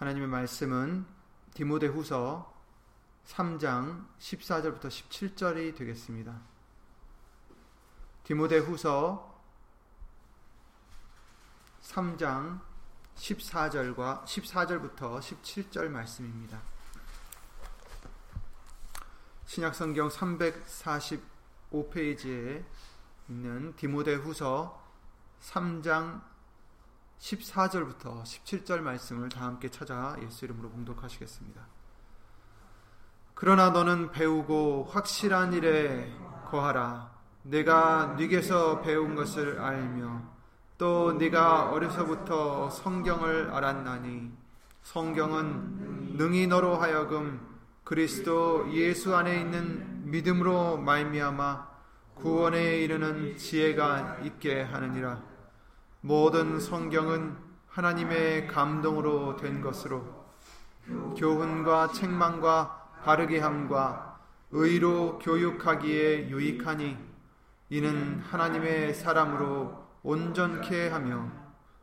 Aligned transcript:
하나님의 0.00 0.28
말씀은 0.28 1.04
디모데 1.52 1.88
후서 1.88 2.54
3장 3.26 4.06
14절부터 4.18 4.86
17절이 4.86 5.76
되겠습니다. 5.76 6.40
디모데 8.24 8.56
후서 8.56 9.38
3장 11.82 12.62
14절과 13.14 14.24
14절부터 14.24 15.20
17절 15.20 15.88
말씀입니다. 15.88 16.62
신약성경 19.44 20.08
345페이지에 20.08 22.64
있는 23.28 23.76
디모데 23.76 24.14
후서 24.14 24.82
3장 25.42 26.29
14절부터 27.20 28.22
17절 28.22 28.80
말씀을 28.80 29.28
다 29.28 29.44
함께 29.44 29.68
찾아 29.68 30.16
예수 30.22 30.44
이름으로 30.46 30.70
봉독하시겠습니다. 30.70 31.60
그러나 33.34 33.70
너는 33.70 34.10
배우고 34.10 34.88
확실한 34.90 35.52
일에 35.52 36.12
거하라. 36.50 37.10
내가 37.42 38.14
네게서 38.18 38.80
배운 38.82 39.14
것을 39.14 39.60
알며 39.60 40.22
또 40.76 41.12
네가 41.12 41.70
어려서부터 41.70 42.70
성경을 42.70 43.50
알았나니 43.50 44.30
성경은 44.82 46.16
능히 46.16 46.46
너로 46.46 46.76
하여금 46.76 47.40
그리스도 47.84 48.70
예수 48.72 49.14
안에 49.14 49.40
있는 49.40 50.10
믿음으로 50.10 50.78
말미암아 50.78 51.68
구원에 52.14 52.78
이르는 52.78 53.36
지혜가 53.36 54.18
있게 54.24 54.62
하느니라. 54.62 55.29
모든 56.02 56.58
성경은 56.58 57.36
하나님의 57.68 58.46
감동으로 58.46 59.36
된 59.36 59.60
것으로 59.60 60.02
교훈과 61.16 61.92
책망과 61.92 63.00
바르게 63.04 63.40
함과 63.40 64.18
의로 64.50 65.18
교육하기에 65.18 66.30
유익하니 66.30 66.96
이는 67.68 68.20
하나님의 68.20 68.94
사람으로 68.94 69.86
온전케 70.02 70.88
하며 70.88 71.30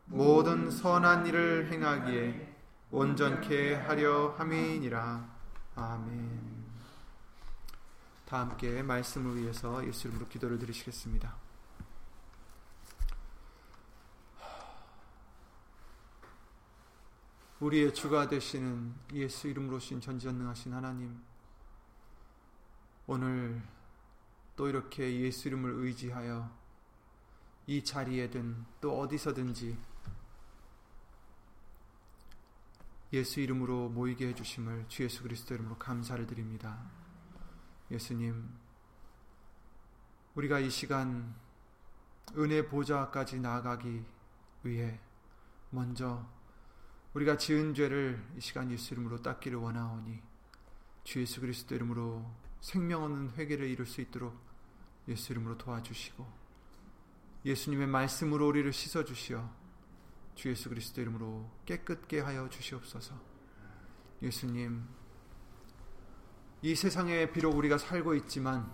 모든 0.06 0.72
선한 0.72 1.28
일을 1.28 1.72
행하기에 1.72 2.56
온전케 2.90 3.76
하려 3.76 4.36
함이니라. 4.38 5.30
아멘. 5.76 6.58
다 8.26 8.40
함께 8.40 8.82
말씀을 8.82 9.38
위해서 9.38 9.86
예수 9.86 10.08
이름으로 10.08 10.28
기도를 10.28 10.58
드리시겠습니다. 10.58 11.47
우리의 17.60 17.94
주가 17.94 18.28
되시는 18.28 18.94
예수 19.14 19.48
이름으로 19.48 19.80
신 19.80 20.00
전지전능하신 20.00 20.74
하나님 20.74 21.20
오늘 23.08 23.64
또 24.56 24.68
이렇게 24.68 25.22
예수 25.22 25.48
이름을 25.48 25.72
의지하여 25.72 26.52
이 27.66 27.84
자리에든 27.84 28.66
또 28.80 29.00
어디서든지 29.00 29.78
예수 33.14 33.40
이름으로 33.40 33.90
모이게 33.90 34.28
해주심을 34.28 34.86
주 34.90 35.04
예수 35.04 35.24
그리스도 35.24 35.56
이름으로 35.56 35.78
감사를 35.78 36.28
드립니다. 36.28 36.78
예수님, 37.90 38.54
우리가 40.36 40.60
이 40.60 40.70
시간 40.70 41.34
은혜 42.38 42.68
보좌까지 42.68 43.40
나아가기 43.40 44.04
위해 44.64 45.00
먼저 45.70 46.28
우리가 47.18 47.36
지은 47.36 47.74
죄를 47.74 48.24
이 48.38 48.42
시간 48.42 48.70
예수 48.70 48.94
이름으로 48.94 49.24
닦기를 49.24 49.58
원하오니 49.58 50.22
주 51.04 51.20
예수 51.20 51.42
그리스도 51.42 51.74
이름으로 51.74 52.24
생명 52.62 53.04
없는 53.04 53.32
회개를 53.32 53.68
이룰 53.68 53.88
수 53.88 54.02
있도록 54.02 54.40
예수 55.08 55.32
이름으로 55.32 55.58
도와주시고 55.58 56.28
예수님의 57.44 57.88
말씀으로 57.88 58.48
우리를 58.48 58.72
씻어 58.72 59.04
주시어 59.04 59.50
주 60.36 60.50
예수 60.50 60.70
그리스도 60.70 61.02
이름으로 61.02 61.50
깨끗게 61.66 62.20
하여 62.20 62.48
주시옵소서. 62.50 63.20
예수님 64.22 64.88
이 66.62 66.76
세상에 66.76 67.32
비록 67.32 67.56
우리가 67.56 67.80
살고 67.80 68.14
있지만 68.14 68.72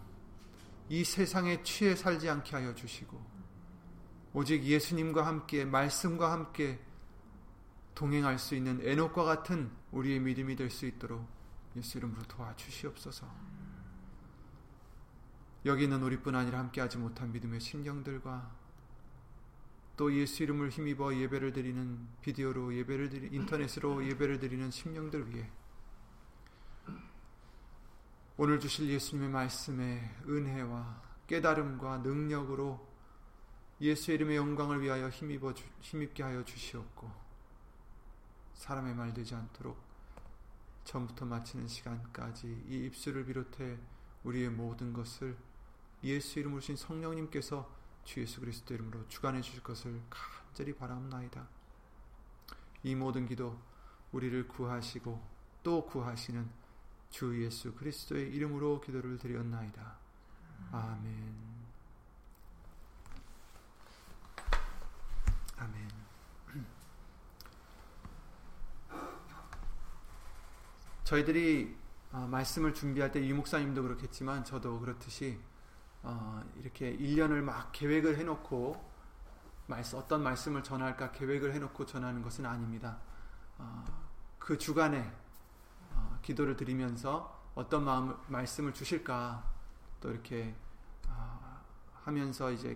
이 0.90 1.06
세상에 1.06 1.64
취해 1.64 1.96
살지 1.96 2.30
않게 2.30 2.58
하여 2.58 2.76
주시고 2.76 3.26
오직 4.34 4.66
예수님과 4.66 5.26
함께 5.26 5.64
말씀과 5.64 6.34
함께 6.34 6.82
동행할 7.96 8.40
수 8.40 8.56
있는 8.56 8.80
에녹과 8.82 9.24
같은 9.24 9.72
우리의 9.92 10.20
믿음이 10.20 10.56
될 10.56 10.70
수 10.70 10.86
있도록 10.86 11.28
예수 11.76 11.98
이름으로 11.98 12.22
도와주시옵소서. 12.24 13.28
여기는 15.66 16.04
우리뿐 16.04 16.36
아니라 16.36 16.60
함께하지 16.60 16.98
못한 16.98 17.32
믿음의 17.32 17.60
심령들과 17.60 18.52
또 19.96 20.14
예수 20.14 20.44
이름을 20.44 20.70
힘입어 20.70 21.16
예배를 21.16 21.54
드리는 21.54 22.08
비디오로 22.22 22.76
예배를 22.76 23.10
드리 23.10 23.30
인터넷으로 23.32 24.06
예배를 24.06 24.40
드리는 24.40 24.70
심령들 24.72 25.30
위해 25.30 25.50
오늘 28.36 28.60
주실 28.60 28.90
예수님의 28.90 29.30
말씀에 29.30 30.18
은혜와 30.28 31.02
깨달음과 31.28 32.00
능력으로 32.00 32.86
예수 33.82 34.12
이름의 34.12 34.36
영광을 34.36 34.82
위하여 34.82 35.10
힘입어 35.10 35.54
주, 35.54 35.64
힘입게 35.82 36.24
하여 36.24 36.44
주시옵고 36.44 37.23
사람의 38.56 38.96
말 38.96 39.14
되지 39.14 39.36
않도록 39.36 39.78
처음부터 40.84 41.26
마치는 41.26 41.68
시간까지 41.68 42.66
이 42.68 42.86
입술을 42.86 43.26
비롯해 43.26 43.78
우리의 44.24 44.50
모든 44.50 44.94
것을 44.94 45.38
예수 46.04 46.40
이름으로 46.40 46.62
신 46.62 46.76
성령님께서 46.76 47.70
주 48.04 48.20
예수 48.22 48.42
그리스도 48.42 48.74
이름으로 48.74 49.08
주관해 49.08 49.42
주실 49.42 49.64
것을 49.64 50.02
간절히 50.10 50.76
바랍나이다. 50.76 51.48
이 52.84 52.96
모든 52.96 53.26
기도 53.26 53.58
우리를 54.12 54.48
구하시고 54.48 55.22
또 55.64 55.86
구하시는 55.86 56.50
주 57.10 57.44
예수 57.44 57.74
그리스도의 57.76 58.34
이름으로 58.34 58.82
기도를 58.82 59.18
드렸나이다. 59.18 59.98
아멘. 60.72 61.54
아멘. 65.58 66.03
저희들이 71.14 71.78
어, 72.12 72.28
말씀을 72.32 72.74
준비할 72.74 73.12
때 73.12 73.24
유목사님도 73.24 73.84
그렇겠지만 73.84 74.44
저도 74.44 74.80
그렇듯이 74.80 75.40
어, 76.02 76.42
이렇게 76.60 76.98
1년을 76.98 77.42
막 77.42 77.72
계획을 77.72 78.18
해놓고 78.18 78.94
어떤 79.96 80.24
말씀을 80.24 80.64
전할까 80.64 81.12
계획을 81.12 81.54
해놓고 81.54 81.86
전하는 81.86 82.24
것은 82.24 82.48
아닙니다. 82.48 82.98
어, 83.60 83.86
그 84.40 84.58
주간에 84.58 85.14
어, 85.92 86.18
기도를 86.24 86.56
드리면서 86.56 87.52
어떤 87.54 87.86
마음, 87.86 88.18
말씀을 88.28 88.74
주실까 88.74 89.44
또 90.02 90.10
이렇게 90.10 90.56
어, 91.10 91.62
하면서 92.06 92.52
이제 92.52 92.76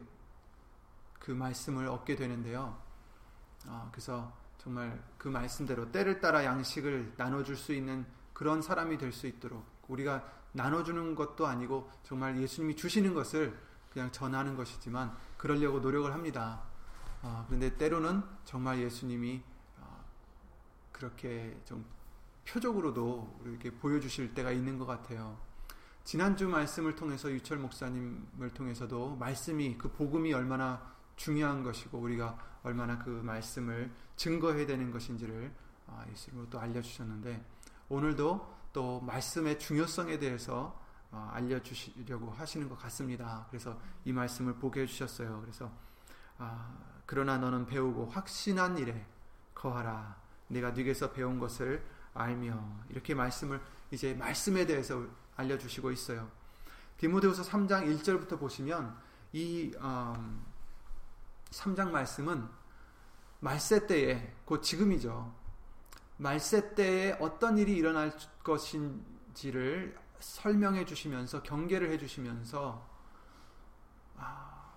그 1.18 1.32
말씀을 1.32 1.88
얻게 1.88 2.16
되는데요. 2.16 2.80
어, 3.66 3.90
그래서 3.92 4.32
정말 4.60 5.04
그 5.18 5.28
말씀대로 5.28 5.92
때를 5.92 6.20
따라 6.20 6.46
양식을 6.46 7.14
나눠줄 7.18 7.58
수 7.58 7.74
있는 7.74 8.06
그런 8.38 8.62
사람이 8.62 9.00
될 9.00 9.12
수 9.12 9.26
있도록 9.26 9.66
우리가 9.88 10.24
나눠주는 10.52 11.16
것도 11.16 11.48
아니고 11.48 11.90
정말 12.04 12.40
예수님이 12.40 12.76
주시는 12.76 13.16
것을 13.16 13.58
그냥 13.92 14.12
전하는 14.12 14.56
것이지만 14.56 15.12
그러려고 15.40 15.80
노력을 15.80 16.14
합니다. 16.14 16.62
어, 17.24 17.46
그런데 17.48 17.76
때로는 17.76 18.22
정말 18.46 18.78
예수님이 18.78 19.42
어, 19.80 20.06
그렇게 20.92 21.60
좀 21.66 21.84
표적으로도 22.48 23.42
이렇게 23.46 23.72
보여주실 23.72 24.36
때가 24.36 24.52
있는 24.52 24.78
것 24.78 24.86
같아요. 24.86 25.40
지난주 26.04 26.48
말씀을 26.48 26.96
통해서 26.96 27.32
유철 27.32 27.58
목사님을 27.58 28.52
통해서도 28.54 29.16
말씀이 29.16 29.80
그 29.80 29.92
복음이 29.92 30.32
얼마나 30.32 30.94
중요한 31.16 31.64
것이고 31.64 31.98
우리가 31.98 32.38
얼마나 32.62 33.00
그 33.00 33.10
말씀을 33.10 33.92
증거해야 34.16 34.68
되는 34.68 34.92
것인지를 34.92 35.52
아, 35.88 36.06
예수님으로 36.12 36.52
또 36.52 36.60
알려주셨는데 36.60 37.57
오늘도 37.90 38.58
또 38.74 39.00
말씀의 39.02 39.60
중요성에 39.60 40.20
대해서 40.20 40.80
어, 41.12 41.30
알려주시려고 41.34 42.32
하시는 42.32 42.68
것 42.68 42.78
같습니다. 42.80 43.48
그래서 43.50 43.80
이 44.04 44.12
말씀을 44.12 44.56
보게 44.56 44.82
해주셨어요. 44.82 45.40
그래서 45.42 45.72
아, 46.38 46.76
그러나 47.06 47.38
너는 47.38 47.66
배우고 47.66 48.08
확신한 48.08 48.78
일에 48.78 49.06
거하라. 49.56 50.16
내가 50.50 50.72
네게서 50.72 51.12
배운 51.12 51.40
것을 51.40 51.84
알며 52.14 52.62
이렇게 52.90 53.16
말씀을 53.16 53.62
이제 53.92 54.14
말씀에 54.14 54.66
대해서 54.66 55.06
알려주시고 55.36 55.92
있어요. 55.92 56.30
디모데후서 56.98 57.44
3장 57.44 57.86
1절부터 58.00 58.40
보시면 58.40 58.98
이 59.32 59.72
음, 59.80 60.46
3장 61.52 61.92
말씀은 61.92 62.48
말세 63.40 63.86
때에 63.88 64.36
곧 64.46 64.62
지금이죠. 64.62 65.34
말세 66.18 66.74
때에 66.74 67.18
어떤 67.20 67.58
일이 67.58 67.76
일어날 67.76 68.12
것인지를 68.44 69.98
설명해 70.20 70.86
주시면서 70.86 71.44
경계를 71.44 71.92
해 71.92 71.98
주시면서 71.98 72.88
아, 74.18 74.74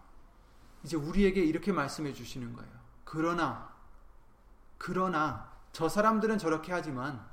이제 0.85 0.97
우리에게 0.97 1.43
이렇게 1.43 1.73
말씀해 1.73 2.13
주시는 2.13 2.53
거예요. 2.53 2.71
그러나 3.05 3.71
그러나 4.77 5.51
저 5.73 5.89
사람들은 5.89 6.39
저렇게 6.39 6.73
하지만 6.73 7.25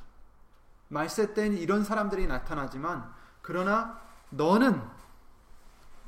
말세 0.87 1.33
때는 1.33 1.57
이런 1.57 1.83
사람들이 1.83 2.27
나타나지만 2.27 3.13
그러나 3.41 4.01
너는 4.29 4.81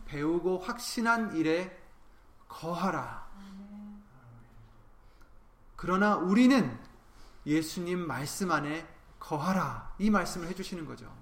배우고 0.05 0.59
확신한 0.59 1.35
일에 1.35 1.77
거하라. 2.47 3.27
그러나 5.75 6.15
우리는 6.15 6.77
예수님 7.45 8.05
말씀 8.05 8.51
안에 8.51 8.87
거하라. 9.19 9.95
이 9.99 10.09
말씀을 10.09 10.47
해주시는 10.47 10.85
거죠. 10.85 11.13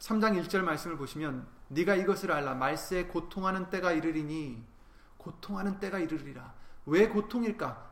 3장 0.00 0.40
1절 0.42 0.62
말씀을 0.62 0.96
보시면 0.96 1.46
네가 1.68 1.94
이것을 1.96 2.32
알라. 2.32 2.54
말세에 2.54 3.06
고통하는 3.06 3.70
때가 3.70 3.92
이르리니 3.92 4.64
고통하는 5.18 5.80
때가 5.80 5.98
이르리라. 5.98 6.54
왜 6.86 7.08
고통일까? 7.08 7.88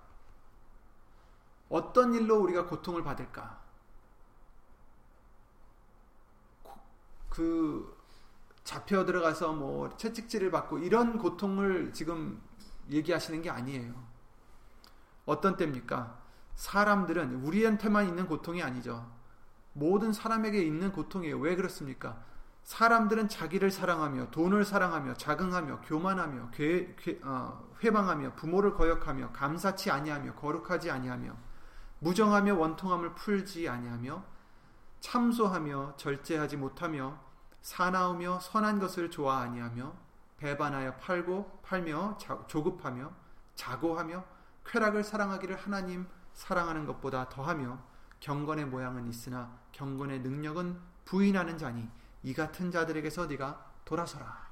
어떤 1.69 2.15
일로 2.15 2.39
우리가 2.41 2.67
고통을 2.67 3.03
받을까? 3.03 3.61
그 7.29 7.97
잡혀 8.65 9.05
들어가서 9.05 9.53
뭐 9.53 9.95
채찍질을 9.97 10.51
받고 10.51 10.79
이런 10.79 11.19
고통을 11.19 11.93
지금 11.93 12.43
얘기하시는 12.91 13.43
게 13.43 13.51
아니에요. 13.51 13.95
어떤 15.27 15.57
때입니까? 15.57 16.26
사람들은 16.57 17.45
우리한테만 17.45 18.09
있는 18.09 18.27
고통이 18.27 18.63
아니죠. 18.63 19.07
모든 19.73 20.13
사람에게 20.13 20.63
있는 20.63 20.91
고통이에요. 20.91 21.39
왜 21.39 21.55
그렇습니까? 21.55 22.17
사람들은 22.65 23.29
자기를 23.29 23.71
사랑하며 23.71 24.31
돈을 24.31 24.65
사랑하며 24.65 25.15
자긍하며 25.15 25.83
교만하며 25.83 26.51
괴, 26.51 26.97
괴, 26.99 27.21
어, 27.23 27.63
회방하며 27.85 28.35
부모를 28.35 28.75
거역하며 28.75 29.33
감사치 29.33 29.91
아니하며 29.91 30.35
거룩하지 30.35 30.91
아니하며 30.91 31.33
무정하며 32.01 32.57
원통함을 32.57 33.15
풀지 33.15 33.69
아니하며 33.69 34.25
참소하며 35.01 35.95
절제하지 35.97 36.57
못하며 36.57 37.21
사나우며 37.61 38.41
선한 38.41 38.81
것을 38.81 39.11
좋아 39.11 39.39
아니하며 39.41 39.93
배반하여 40.39 40.97
팔고 40.97 41.61
팔며 41.63 42.19
조급하며 42.49 43.13
자고하며 43.55 44.25
쾌락을 44.65 45.05
사랑하기를 45.05 45.57
하나님 45.57 46.07
사랑하는 46.37 46.87
것보다 46.87 47.29
더하며 47.29 47.79
경건의 48.21 48.67
모양은 48.67 49.09
있으나 49.09 49.59
경건의 49.73 50.21
능력은 50.21 50.79
부인하는 51.05 51.59
자니 51.59 51.89
이 52.23 52.35
같은 52.35 52.71
자들에게서 52.71 53.27
네가 53.27 53.73
돌아서라. 53.85 54.47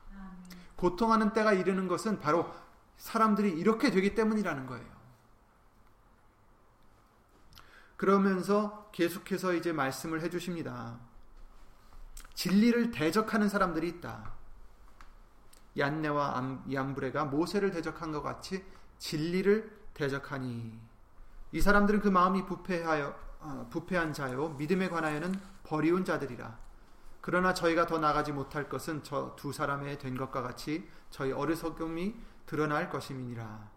고통하는 0.76 1.32
때가 1.32 1.52
이르는 1.52 1.86
것은 1.86 2.18
바로 2.20 2.52
사람들이 2.96 3.50
이렇게 3.50 3.90
되기 3.90 4.14
때문이라는 4.14 4.66
거예요. 4.66 4.94
그러면서 7.96 8.90
계속해서 8.92 9.54
이제 9.54 9.72
말씀을 9.72 10.20
해 10.22 10.30
주십니다. 10.30 10.98
진리를 12.34 12.90
대적하는 12.90 13.48
사람들이 13.48 13.88
있다. 13.88 14.32
얀네와 15.76 16.62
얀브레가 16.72 17.26
모세를 17.26 17.70
대적한 17.70 18.12
것 18.12 18.22
같이 18.22 18.64
진리를 18.98 19.88
대적하니 19.94 20.93
이 21.54 21.60
사람들은 21.60 22.00
그 22.00 22.08
마음이 22.08 22.46
부패하여 22.46 23.14
어, 23.38 23.66
부패한 23.70 24.12
자요 24.12 24.48
믿음에 24.58 24.88
관하여는 24.88 25.32
버리운 25.62 26.04
자들이라. 26.04 26.58
그러나 27.20 27.54
저희가 27.54 27.86
더 27.86 27.98
나가지 27.98 28.32
못할 28.32 28.68
것은 28.68 29.04
저 29.04 29.36
두 29.36 29.52
사람의 29.52 30.00
된 30.00 30.16
것과 30.16 30.42
같이 30.42 30.90
저희 31.10 31.30
어리석음이 31.30 32.16
드러날 32.46 32.90
것임이니라. 32.90 33.70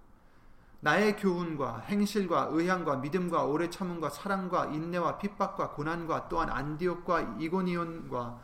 나의 0.79 1.18
교훈과 1.18 1.81
행실과 1.81 2.47
의향과 2.50 2.95
믿음과 2.95 3.44
오래 3.44 3.69
참음과 3.69 4.09
사랑과 4.09 4.65
인내와 4.65 5.19
핍박과 5.19 5.74
고난과 5.74 6.29
또한 6.29 6.50
안디옥과 6.50 7.35
이고니온과 7.38 8.39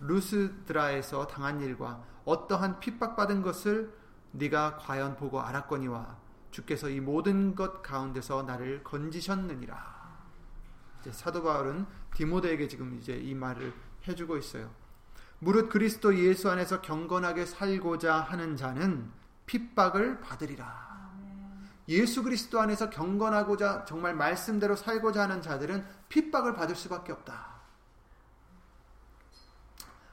루스드라에서 0.00 1.26
당한 1.28 1.62
일과 1.62 2.02
어떠한 2.26 2.80
핍박받은 2.80 3.40
것을 3.40 3.90
네가 4.32 4.76
과연 4.76 5.16
보고 5.16 5.40
알았거니와 5.40 6.25
주께서 6.50 6.88
이 6.88 7.00
모든 7.00 7.54
것 7.54 7.82
가운데서 7.82 8.42
나를 8.42 8.82
건지셨느니라. 8.82 9.96
사도 11.10 11.42
바울은 11.42 11.86
디모데에게 12.14 12.68
지금 12.68 12.98
이제 12.98 13.14
이 13.14 13.34
말을 13.34 13.72
해주고 14.08 14.36
있어요. 14.38 14.70
무릇 15.38 15.68
그리스도 15.68 16.16
예수 16.18 16.50
안에서 16.50 16.80
경건하게 16.80 17.46
살고자 17.46 18.20
하는 18.20 18.56
자는 18.56 19.10
핍박을 19.46 20.20
받으리라. 20.20 20.86
예수 21.88 22.22
그리스도 22.22 22.60
안에서 22.60 22.90
경건하고자 22.90 23.84
정말 23.84 24.14
말씀대로 24.14 24.74
살고자 24.74 25.22
하는 25.22 25.40
자들은 25.40 25.86
핍박을 26.08 26.54
받을 26.54 26.74
수밖에 26.74 27.12
없다. 27.12 27.56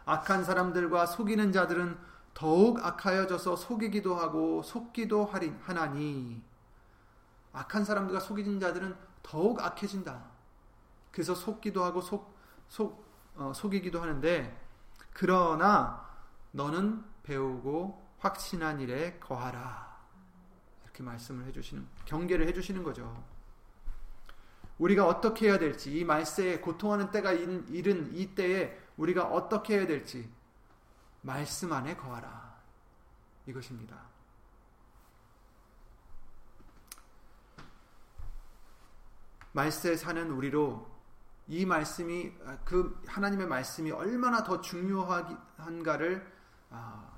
악한 0.06 0.44
사람들과 0.44 1.06
속이는 1.06 1.52
자들은 1.52 1.98
더욱 2.34 2.84
악하여져서 2.84 3.56
속이기도 3.56 4.16
하고 4.16 4.64
속기도 4.64 5.26
하나니 5.26 6.42
악한 7.54 7.86
사람들과 7.86 8.20
속이는 8.20 8.60
자들은 8.60 8.96
더욱 9.22 9.62
악해진다. 9.62 10.24
그래서 11.12 11.36
속기도 11.36 11.84
하고 11.84 12.02
속, 12.02 12.36
속, 12.68 13.06
어, 13.36 13.54
속이기도 13.54 14.02
하는데 14.02 14.60
그러나 15.14 16.10
너는 16.52 17.04
배우고 17.24 18.04
확신한 18.18 18.80
일에 18.80 19.20
거하라. 19.20 19.94
이렇게 20.84 21.04
말씀을 21.04 21.46
해주시는 21.46 21.88
경계를 22.06 22.48
해주시는 22.48 22.84
거죠. 22.84 23.24
우리가 24.80 25.08
어떻게 25.08 25.48
해야 25.48 25.60
될지 25.60 25.98
이 25.98 26.04
말세에 26.04 26.60
고통하는 26.60 27.12
때가 27.12 27.32
이른 27.32 28.10
이 28.16 28.34
때에 28.34 28.78
우리가 28.98 29.26
어떻게 29.26 29.78
해야 29.78 29.88
될지 29.88 30.30
말씀 31.24 31.72
안에 31.72 31.96
거하라 31.96 32.62
이것입니다. 33.48 33.98
말세에 39.54 39.96
사는 39.96 40.32
우리로 40.32 40.92
이 41.48 41.66
말씀이 41.66 42.32
그 42.66 43.02
하나님의 43.08 43.48
말씀이 43.48 43.92
얼마나 43.92 44.44
더 44.44 44.62
중요한가를 44.62 46.34
아, 46.70 47.14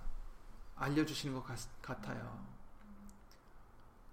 알려주시는 0.75 1.35
것 1.35 1.45
같아요. 1.81 2.45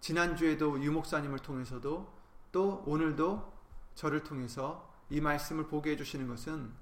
지난주에도 0.00 0.82
유목사님을 0.82 1.40
통해서도 1.40 2.12
또 2.52 2.82
오늘도 2.86 3.52
저를 3.94 4.22
통해서 4.22 4.92
이 5.10 5.20
말씀을 5.20 5.66
보게 5.66 5.92
해주시는 5.92 6.28
것은 6.28 6.72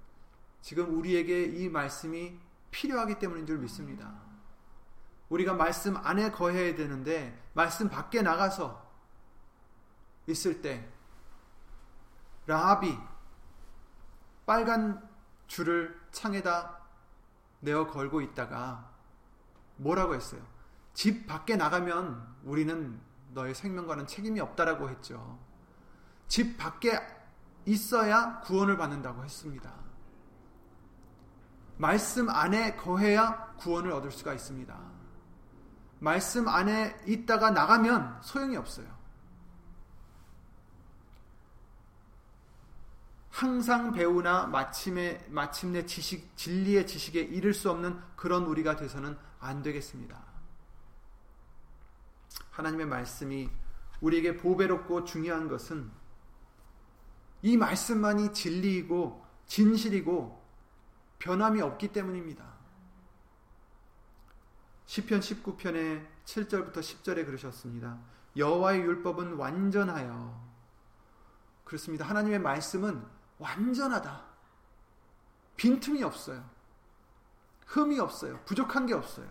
지금 0.61 0.99
우리에게 0.99 1.45
이 1.45 1.69
말씀이 1.69 2.39
필요하기 2.71 3.19
때문인 3.19 3.47
줄 3.47 3.59
믿습니다. 3.59 4.13
우리가 5.29 5.55
말씀 5.55 5.97
안에 5.97 6.31
거해야 6.31 6.75
되는데 6.75 7.41
말씀 7.53 7.89
밖에 7.89 8.23
나가서 8.23 8.91
있을 10.27 10.61
때 10.61 10.89
라합이 12.47 12.99
빨간 14.45 15.09
줄을 15.47 16.01
창에다 16.11 16.81
내어 17.61 17.87
걸고 17.87 18.21
있다가 18.21 18.91
뭐라고 19.77 20.15
했어요? 20.15 20.43
집 20.95 21.27
밖에 21.27 21.57
나가면 21.57 22.37
우리는 22.45 23.01
너의 23.33 23.55
생명과는 23.55 24.07
책임이 24.07 24.41
없다라고 24.41 24.91
했죠. 24.91 25.39
집 26.27 26.57
밖에 26.57 26.99
있어야 27.65 28.41
구원을 28.41 28.77
받는다고 28.77 29.23
했습니다. 29.23 29.73
말씀 31.81 32.29
안에 32.29 32.77
거해야 32.77 33.55
구원을 33.57 33.91
얻을 33.93 34.13
수가 34.13 34.35
있습니다. 34.35 34.79
말씀 35.99 36.47
안에 36.47 36.95
있다가 37.07 37.51
나가면 37.53 38.21
소용이 38.23 38.55
없어요. 38.59 38.87
항상 43.31 43.93
배우나 43.93 44.47
마침에, 44.47 45.27
마침내 45.31 45.87
지식, 45.87 46.37
진리의 46.37 46.87
지식에 46.87 47.21
이를 47.21 47.55
수 47.55 47.71
없는 47.71 47.99
그런 48.15 48.45
우리가 48.45 48.77
돼서는 48.77 49.17
안 49.39 49.63
되겠습니다. 49.63 50.23
하나님의 52.51 52.85
말씀이 52.85 53.49
우리에게 54.03 54.37
보배롭고 54.37 55.05
중요한 55.05 55.49
것은 55.49 55.91
이 57.41 57.57
말씀만이 57.57 58.35
진리이고 58.35 59.25
진실이고 59.47 60.40
변함이 61.21 61.61
없기 61.61 61.89
때문입니다. 61.89 62.45
시편 64.87 65.21
19편의 65.21 66.05
7절부터 66.25 66.79
10절에 66.79 67.25
그러셨습니다. 67.25 67.99
여호와의 68.37 68.81
율법은 68.81 69.35
완전하여 69.35 70.51
그렇습니다. 71.65 72.05
하나님의 72.07 72.41
말씀은 72.41 73.07
완전하다. 73.39 74.25
빈틈이 75.57 76.03
없어요. 76.03 76.45
흠이 77.67 78.01
없어요. 78.01 78.41
부족한 78.47 78.87
게 78.87 78.95
없어요. 78.95 79.29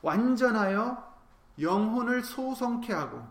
완전하여 0.00 1.12
영혼을 1.60 2.22
소성케 2.22 2.92
하고 2.92 3.26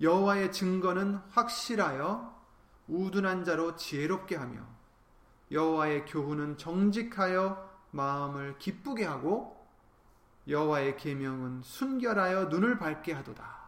여호와의 0.00 0.52
증거는 0.52 1.16
확실하여 1.30 2.38
우둔한 2.86 3.44
자로 3.44 3.74
지혜롭게 3.74 4.36
하며 4.36 4.77
여호와의 5.50 6.06
교훈은 6.06 6.58
정직하여 6.58 7.68
마음을 7.90 8.58
기쁘게 8.58 9.04
하고 9.04 9.56
여호와의 10.46 10.96
계명은 10.96 11.62
순결하여 11.62 12.46
눈을 12.46 12.78
밝게 12.78 13.12
하도다. 13.12 13.58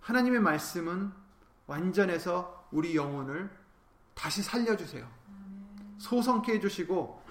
하나님의 0.00 0.40
말씀은 0.40 1.12
완전해서 1.66 2.68
우리 2.70 2.96
영혼을 2.96 3.50
다시 4.14 4.42
살려주세요. 4.42 5.06
소성케 5.98 6.54
해주시고 6.54 7.22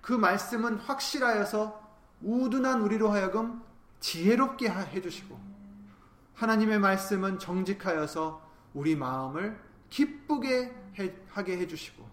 그 0.00 0.12
말씀은 0.12 0.76
확실하여서 0.76 1.80
우둔한 2.22 2.82
우리로 2.82 3.10
하여금 3.10 3.62
지혜롭게 4.00 4.68
해주시고 4.68 5.40
하나님의 6.34 6.78
말씀은 6.80 7.38
정직하여서 7.38 8.50
우리 8.74 8.96
마음을 8.96 9.60
기쁘게 9.90 10.74
하게 11.28 11.58
해주시고 11.58 12.11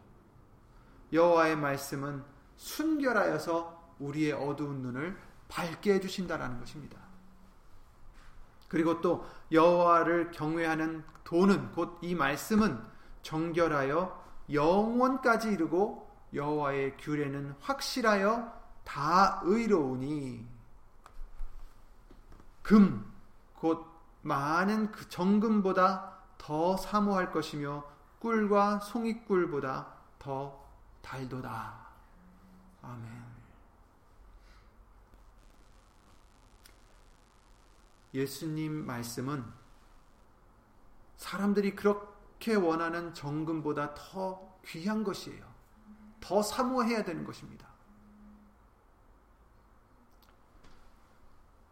여호와의 1.11 1.55
말씀은 1.57 2.23
순결하여서 2.57 3.95
우리의 3.99 4.33
어두운 4.33 4.81
눈을 4.81 5.17
밝게 5.47 5.93
해 5.95 5.99
주신다라는 5.99 6.59
것입니다. 6.59 6.99
그리고 8.67 9.01
또 9.01 9.25
여호와를 9.51 10.31
경외하는 10.31 11.03
도는 11.23 11.71
곧 11.71 11.97
이 12.01 12.15
말씀은 12.15 12.79
정결하여 13.23 14.23
영원까지 14.51 15.49
이르고 15.51 16.09
여호와의 16.33 16.97
규례는 16.97 17.55
확실하여 17.59 18.53
다 18.83 19.41
의로우니 19.43 20.47
금 22.61 23.09
곧 23.59 23.85
많은 24.21 24.91
그 24.91 25.07
정금보다 25.09 26.17
더 26.37 26.77
사모할 26.77 27.31
것이며 27.31 27.83
꿀과 28.19 28.79
송이꿀보다 28.79 29.87
더 30.17 30.58
달도다. 31.01 31.87
아멘. 32.81 33.29
예수님 38.13 38.85
말씀은 38.85 39.45
사람들이 41.17 41.75
그렇게 41.75 42.55
원하는 42.55 43.13
정금보다 43.13 43.93
더 43.93 44.57
귀한 44.65 45.03
것이에요. 45.03 45.47
더 46.19 46.41
사모해야 46.41 47.03
되는 47.03 47.23
것입니다. 47.23 47.67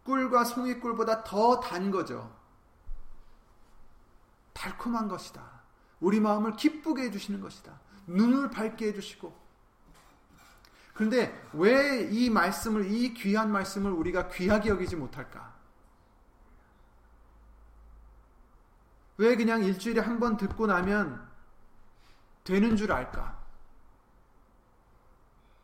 꿀과 0.04 0.44
송이꿀보다 0.44 1.24
더 1.24 1.60
단 1.60 1.90
거죠. 1.90 2.34
달콤한 4.54 5.08
것이다. 5.08 5.60
우리 6.00 6.18
마음을 6.20 6.56
기쁘게 6.56 7.02
해주시는 7.04 7.40
것이다. 7.40 7.78
눈을 8.08 8.50
밝게 8.50 8.88
해주시고. 8.88 9.36
그런데 10.94 11.32
왜 11.52 12.08
이 12.10 12.28
말씀을, 12.30 12.90
이 12.90 13.14
귀한 13.14 13.52
말씀을 13.52 13.92
우리가 13.92 14.28
귀하게 14.28 14.70
여기지 14.70 14.96
못할까? 14.96 15.54
왜 19.18 19.36
그냥 19.36 19.62
일주일에 19.64 20.00
한 20.00 20.18
번 20.20 20.36
듣고 20.36 20.66
나면 20.66 21.28
되는 22.44 22.76
줄 22.76 22.92
알까? 22.92 23.38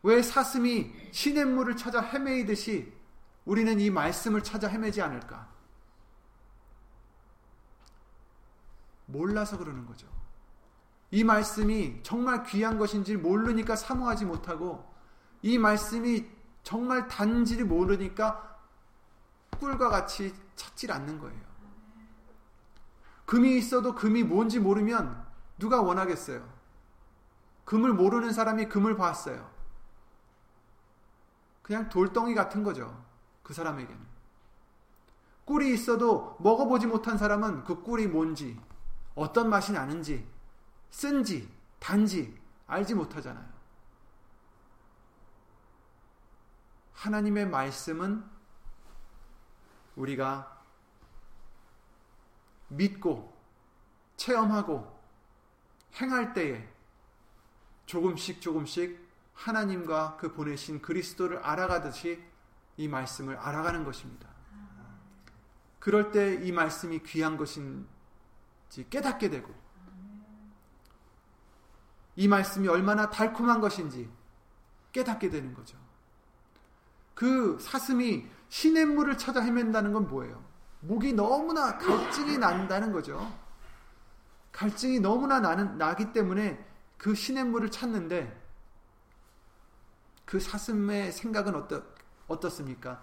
왜 0.03 0.21
사슴이 0.21 0.93
시냇물을 1.11 1.75
찾아 1.77 1.99
헤매이듯이 2.01 2.93
우리는 3.45 3.79
이 3.79 3.89
말씀을 3.89 4.43
찾아 4.43 4.67
헤매지 4.67 5.01
않을까? 5.01 5.49
몰라서 9.07 9.57
그러는 9.57 9.85
거죠. 9.85 10.07
이 11.11 11.23
말씀이 11.23 11.99
정말 12.03 12.43
귀한 12.43 12.77
것인지 12.77 13.15
모르니까 13.15 13.75
사모하지 13.75 14.25
못하고 14.25 14.85
이 15.41 15.57
말씀이 15.57 16.25
정말 16.63 17.07
단지를 17.07 17.65
모르니까 17.65 18.59
꿀과 19.59 19.89
같이 19.89 20.33
찾질 20.55 20.91
않는 20.91 21.19
거예요. 21.19 21.39
금이 23.25 23.57
있어도 23.57 23.95
금이 23.95 24.23
뭔지 24.23 24.59
모르면 24.59 25.25
누가 25.57 25.81
원하겠어요? 25.81 26.47
금을 27.65 27.93
모르는 27.93 28.31
사람이 28.31 28.69
금을 28.69 28.95
봤어요. 28.95 29.49
그냥 31.61 31.89
돌덩이 31.89 32.35
같은 32.35 32.63
거죠. 32.63 33.03
그 33.41 33.53
사람에게는. 33.53 34.05
꿀이 35.45 35.73
있어도 35.73 36.35
먹어보지 36.39 36.87
못한 36.87 37.17
사람은 37.17 37.63
그 37.63 37.81
꿀이 37.81 38.07
뭔지, 38.07 38.59
어떤 39.13 39.49
맛이 39.49 39.71
나는지, 39.71 40.27
쓴지, 40.95 41.53
단지 41.77 42.39
알지 42.67 42.95
못하잖아요. 42.95 43.45
하나님의 46.93 47.49
말씀은 47.49 48.23
우리가 49.97 50.63
믿고 52.69 53.37
체험하고 54.15 54.97
행할 55.95 56.33
때에 56.33 56.65
조금씩 57.85 58.39
조금씩 58.39 59.05
하나님과 59.33 60.15
그 60.15 60.31
보내신 60.31 60.81
그리스도를 60.81 61.39
알아가듯이 61.39 62.23
이 62.77 62.87
말씀을 62.87 63.35
알아가는 63.35 63.83
것입니다. 63.83 64.29
그럴 65.79 66.13
때 66.13 66.41
이 66.41 66.53
말씀이 66.53 67.03
귀한 67.03 67.35
것인지 67.35 67.85
깨닫게 68.89 69.29
되고 69.29 69.64
이 72.15 72.27
말씀이 72.27 72.67
얼마나 72.67 73.09
달콤한 73.09 73.61
것인지 73.61 74.09
깨닫게 74.91 75.29
되는 75.29 75.53
거죠. 75.53 75.77
그 77.13 77.57
사슴이 77.59 78.27
시냇물을 78.49 79.17
찾아 79.17 79.41
헤맨다는 79.41 79.93
건 79.93 80.07
뭐예요? 80.07 80.43
목이 80.81 81.13
너무나 81.13 81.77
갈증이 81.77 82.37
난다는 82.37 82.91
거죠. 82.91 83.33
갈증이 84.51 84.99
너무나 84.99 85.39
나는, 85.39 85.77
나기 85.77 86.13
때문에 86.13 86.63
그 86.97 87.13
시냇물을 87.13 87.71
찾는데 87.71 88.45
그 90.25 90.39
사슴의 90.39 91.11
생각은 91.11 91.55
어떠, 91.55 91.83
어떻습니까? 92.27 93.01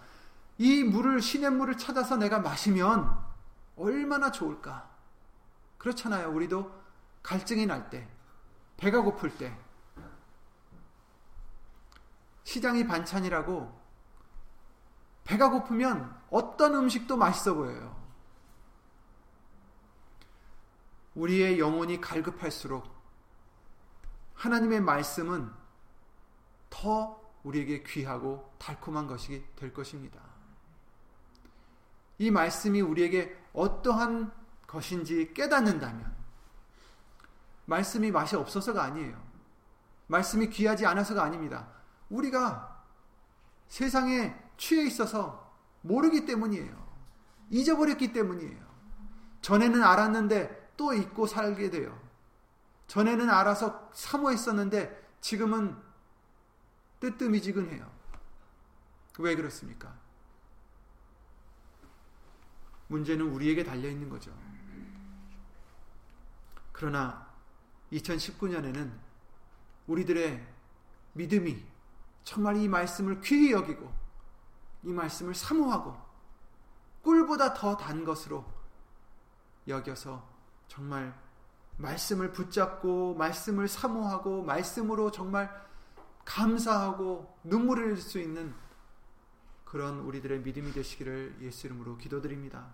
이 0.59 0.83
물을, 0.83 1.21
시냇물을 1.21 1.76
찾아서 1.76 2.16
내가 2.16 2.38
마시면 2.38 3.16
얼마나 3.76 4.31
좋을까? 4.31 4.90
그렇잖아요. 5.78 6.31
우리도 6.31 6.71
갈증이 7.23 7.66
날 7.66 7.90
때, 7.90 8.09
배가 8.83 9.01
고플 9.01 9.39
때, 9.39 9.57
시장이 12.43 12.85
반찬이라고 12.85 13.81
배가 15.23 15.51
고프면 15.51 16.21
어떤 16.31 16.75
음식도 16.75 17.17
맛있어 17.17 17.55
보여요. 17.55 17.97
우리의 21.15 21.61
영혼이 21.61 22.01
갈급할수록 22.01 22.93
하나님의 24.35 24.81
말씀은 24.81 25.49
더 26.69 27.23
우리에게 27.45 27.85
귀하고 27.85 28.53
달콤한 28.59 29.07
것이 29.07 29.45
될 29.55 29.73
것입니다. 29.73 30.21
이 32.19 32.33
말씀이 32.33 32.81
우리에게 32.81 33.41
어떠한 33.53 34.33
것인지 34.67 35.33
깨닫는다면 35.35 36.22
말씀이 37.73 38.11
맛이 38.11 38.37
없어서가 38.37 38.83
아니에요. 38.85 39.19
말씀이 40.07 40.50
귀하지 40.50 40.85
않아서가 40.85 41.23
아닙니다. 41.25 41.69
우리가 42.11 42.85
세상에 43.69 44.37
취해 44.59 44.85
있어서 44.87 45.50
모르기 45.81 46.26
때문이에요. 46.26 46.83
잊어버렸기 47.49 48.12
때문이에요. 48.12 48.61
전에는 49.41 49.83
알았는데 49.83 50.73
또 50.76 50.93
잊고 50.93 51.26
살게 51.26 51.71
돼요. 51.71 51.99
전에는 52.88 53.31
알아서 53.31 53.91
사모했었는데 53.95 55.17
지금은 55.23 55.75
뜨뜻미지근해요. 57.00 57.91
왜 59.19 59.35
그렇습니까? 59.35 59.95
문제는 62.88 63.26
우리에게 63.31 63.64
달려 63.64 63.88
있는 63.88 64.11
거죠. 64.11 64.31
그러나 66.73 67.32
2019년에는 67.93 68.91
우리들의 69.87 70.47
믿음이 71.13 71.65
정말 72.25 72.57
이 72.57 72.69
말씀을 72.69 73.21
귀히 73.21 73.53
여기고 73.53 73.93
이 74.85 74.93
말씀을 74.93 75.35
사모하고 75.35 75.97
꿀보다 77.03 77.55
더 77.55 77.77
단 77.77 78.05
것으로 78.05 78.45
여겨서 79.69 80.27
정말 80.69 81.15
말씀을 81.77 82.33
붙잡고 82.33 83.15
말씀을 83.15 83.69
사모하고 83.69 84.43
말씀으로 84.43 85.11
정말 85.11 85.51
감사하고 86.25 87.39
눈물을 87.45 87.85
흘릴 87.85 87.97
수 87.97 88.19
있는 88.21 88.55
그런 89.65 90.01
우리들의 90.01 90.41
믿음이 90.41 90.73
되시기를 90.73 91.39
예수 91.41 91.67
이름으로 91.67 91.97
기도드립니다. 91.97 92.73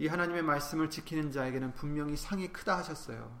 이 0.00 0.06
하나님의 0.06 0.42
말씀을 0.42 0.88
지키는 0.88 1.30
자에게는 1.30 1.74
분명히 1.74 2.16
상이 2.16 2.50
크다 2.50 2.78
하셨어요. 2.78 3.38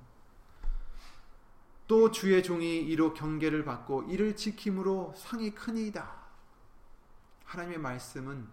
또 1.88 2.10
주의 2.10 2.42
종이 2.42 2.80
이로 2.80 3.14
경계를 3.14 3.64
받고 3.64 4.02
이를 4.04 4.36
지킴으로 4.36 5.14
상이 5.16 5.54
크니이다. 5.54 6.20
하나님의 7.46 7.78
말씀은 7.78 8.46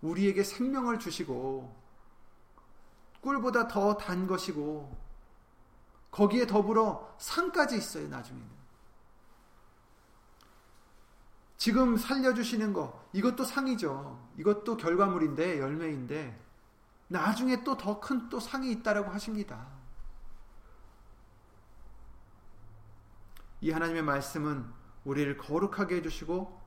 우리에게 0.00 0.42
생명을 0.42 0.98
주시고 0.98 1.76
꿀보다 3.20 3.68
더 3.68 3.98
단 3.98 4.26
것이고 4.26 4.96
거기에 6.10 6.46
더불어 6.46 7.14
상까지 7.18 7.76
있어요, 7.76 8.08
나중에는. 8.08 8.56
지금 11.58 11.98
살려주시는 11.98 12.72
거, 12.72 13.06
이것도 13.12 13.44
상이죠. 13.44 14.30
이것도 14.38 14.78
결과물인데, 14.78 15.58
열매인데, 15.58 16.45
나중에 17.08 17.62
또 17.62 17.76
더 17.76 18.00
큰 18.00 18.28
또 18.28 18.40
상이 18.40 18.70
있다라고 18.72 19.10
하십니다. 19.10 19.66
이 23.60 23.70
하나님의 23.70 24.02
말씀은 24.02 24.66
우리를 25.04 25.36
거룩하게 25.38 25.96
해주시고, 25.96 26.60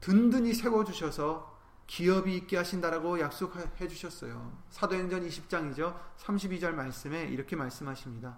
든든히 0.00 0.54
세워주셔서 0.54 1.58
기업이 1.86 2.36
있게 2.36 2.56
하신다라고 2.58 3.18
약속해 3.20 3.88
주셨어요. 3.88 4.56
사도행전 4.70 5.26
20장이죠. 5.26 5.98
32절 6.18 6.72
말씀에 6.72 7.24
이렇게 7.24 7.56
말씀하십니다. 7.56 8.36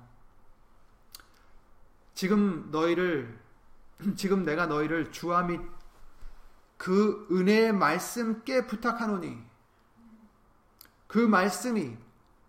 지금 2.15 2.71
너희를 2.71 3.41
지금 4.17 4.45
내가 4.45 4.67
너희를 4.67 5.11
주와 5.11 5.43
및 5.43 5.61
그 6.77 7.27
은혜의 7.31 7.73
말씀 7.73 8.43
께 8.45 8.67
부탁하노니 8.67 9.50
그 11.11 11.19
말씀이 11.19 11.97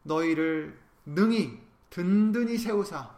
너희를 0.04 0.80
능히 1.04 1.60
든든히 1.90 2.60
세우사 2.60 3.10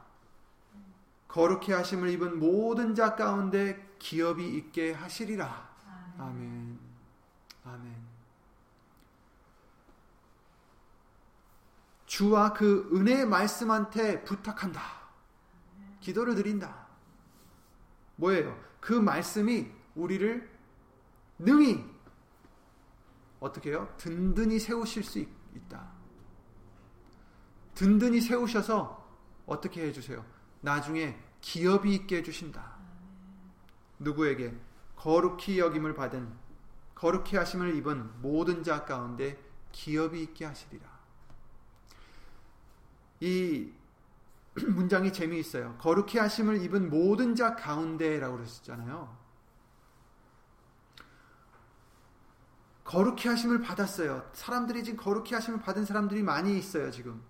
거룩히 1.27 1.73
하심을 1.73 2.11
입은 2.11 2.39
모든 2.39 2.95
자 2.95 3.13
가운데 3.13 3.93
기업이 3.99 4.55
있게 4.55 4.93
하시리라. 4.93 5.69
아멘. 6.17 6.79
아멘. 7.65 7.95
주와 12.05 12.53
그 12.53 12.89
은혜의 12.93 13.25
말씀한테 13.25 14.23
부탁한다. 14.23 14.81
기도를 15.99 16.35
드린다. 16.35 16.87
뭐예요? 18.15 18.57
그 18.79 18.93
말씀이 18.93 19.69
우리를 19.95 20.49
능히 21.39 21.92
어떻게 23.43 23.71
해요? 23.71 23.93
든든히 23.97 24.57
세우실 24.57 25.03
수 25.03 25.19
있, 25.19 25.27
다 25.67 25.91
든든히 27.75 28.21
세우셔서 28.21 29.03
어떻게 29.45 29.85
해주세요? 29.87 30.25
나중에 30.61 31.19
기업이 31.41 31.93
있게 31.93 32.17
해주신다. 32.17 32.77
누구에게? 33.99 34.57
거룩히 34.95 35.59
여김을 35.59 35.93
받은 35.93 36.31
거룩히 36.95 37.35
하심을 37.35 37.75
입은 37.75 38.21
모든 38.21 38.63
자 38.63 38.85
가운데 38.85 39.37
기업이 39.73 40.23
있게 40.23 40.45
하시리라. 40.45 40.87
이 43.19 43.73
문장이 44.55 45.11
재미있어요. 45.11 45.77
거룩히 45.79 46.17
하심을 46.17 46.61
입은 46.61 46.89
모든 46.89 47.35
자 47.35 47.55
가운데라고 47.55 48.37
그러셨잖아요. 48.37 49.22
거룩히 52.93 53.27
하심을 53.27 53.61
받았어요. 53.61 54.29
사람들이 54.33 54.83
지금 54.83 55.03
거룩히 55.03 55.33
하심을 55.33 55.61
받은 55.61 55.83
사람들이 55.83 56.21
많이 56.21 56.55
있어요, 56.55 56.91
지금. 56.91 57.23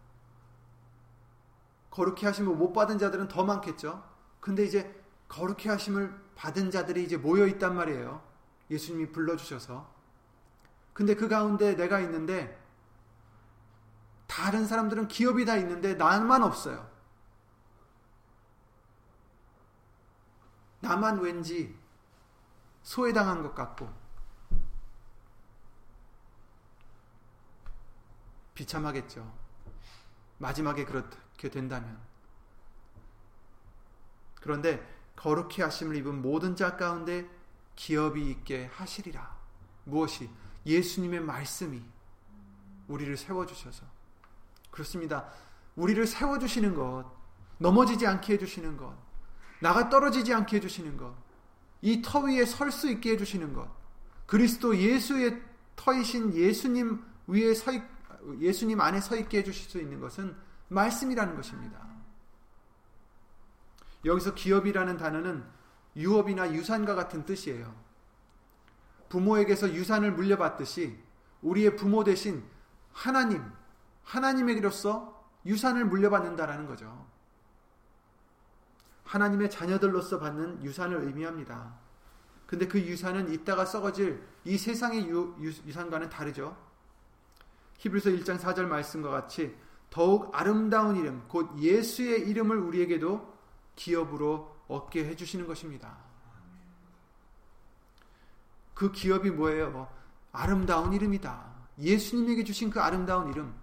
거룩히 1.90 2.26
하심을 2.26 2.54
못 2.54 2.74
받은 2.74 2.98
자들은 2.98 3.30
더 3.30 3.46
많겠죠. 3.46 4.04
근데 4.42 4.66
이제 4.66 5.02
거룩히 5.30 5.70
하심을 5.70 6.22
받은 6.36 6.70
자들이 6.70 7.06
이제 7.06 7.16
모여 7.16 7.48
있단 7.48 7.78
말이에요. 7.78 8.22
예수님이 8.70 9.14
불러 9.14 9.38
주셔서. 9.38 9.90
근데 10.92 11.16
그 11.16 11.30
가운데 11.30 11.78
내가 11.78 12.02
있는데 12.02 12.62
다른 14.28 14.68
사람들은 14.68 15.08
기업이 15.08 15.46
다 15.46 15.56
있는데 15.56 15.94
나만 15.94 16.44
없어요. 16.44 16.92
나만 20.82 21.22
왠지 21.22 21.74
소외당한 22.82 23.44
것 23.44 23.56
같고 23.56 24.03
비참하겠죠. 28.54 29.32
마지막에 30.38 30.86
그렇게 30.86 31.50
된다면. 31.50 32.00
그런데 34.42 34.86
거룩히 35.16 35.62
하심을 35.62 35.96
입은 35.98 36.22
모든 36.22 36.56
자 36.56 36.76
가운데 36.76 37.28
기업이 37.76 38.30
있게 38.30 38.66
하시리라. 38.74 39.36
무엇이? 39.86 40.30
예수님의 40.66 41.22
말씀이 41.22 41.82
우리를 42.88 43.16
세워주셔서. 43.18 43.86
그렇습니다. 44.72 45.30
우리를 45.76 46.06
세워주시는 46.06 46.76
것, 46.76 47.06
넘어지지 47.58 48.06
않게 48.06 48.34
해주시는 48.34 48.78
것, 48.78 48.96
나가 49.62 49.90
떨어지지 49.90 50.34
않게 50.34 50.58
해주시는 50.58 50.98
것, 50.98 51.16
이 51.82 52.02
터 52.02 52.20
위에 52.20 52.46
설 52.46 52.72
수 52.72 52.90
있게 52.90 53.12
해주시는 53.12 53.54
것, 53.54 53.70
그리스도 54.26 54.76
예수의 54.78 55.42
터이신 55.76 56.34
예수님 56.34 57.04
위에 57.28 57.54
서, 57.54 57.72
있, 57.72 57.82
예수님 58.40 58.82
안에 58.82 59.02
서 59.02 59.16
있게 59.16 59.40
해주실 59.40 59.70
수 59.70 59.80
있는 59.80 60.00
것은 60.00 60.36
말씀이라는 60.70 61.36
것입니다. 61.36 61.80
여기서 64.06 64.34
기업이라는 64.34 64.98
단어는 64.98 65.46
유업이나 65.96 66.54
유산과 66.54 66.96
같은 66.96 67.26
뜻이에요. 67.26 67.74
부모에게서 69.10 69.74
유산을 69.74 70.12
물려받듯이 70.14 70.98
우리의 71.42 71.76
부모 71.76 72.04
대신 72.04 72.44
하나님, 72.92 73.44
하나님에게로서 74.04 75.24
유산을 75.46 75.86
물려받는다라는 75.86 76.66
거죠. 76.68 77.06
하나님의 79.04 79.52
자녀들로서 79.52 80.20
받는 80.20 80.64
유산을 80.64 81.04
의미합니다. 81.04 81.74
근데 82.48 82.68
그 82.68 82.80
유산은 82.80 83.32
이따가 83.32 83.66
썩어질 83.66 84.24
이 84.46 84.58
세상의 84.58 85.08
유, 85.08 85.36
유, 85.40 85.48
유산과는 85.66 86.10
다르죠. 86.10 86.58
히브리서 87.78 88.12
1장 88.12 88.40
4절 88.40 88.66
말씀과 88.66 89.10
같이 89.10 89.56
더욱 89.90 90.32
아름다운 90.34 90.96
이름, 90.96 91.24
곧 91.28 91.58
예수의 91.60 92.28
이름을 92.28 92.58
우리에게도 92.58 93.34
기업으로 93.76 94.56
얻게 94.68 95.06
해 95.06 95.16
주시는 95.16 95.46
것입니다. 95.46 95.98
그 98.74 98.92
기업이 98.92 99.30
뭐예요? 99.30 99.70
뭐, 99.70 99.94
아름다운 100.32 100.94
이름이다. 100.94 101.54
예수님에게 101.80 102.44
주신 102.44 102.70
그 102.70 102.80
아름다운 102.80 103.30
이름, 103.30 103.54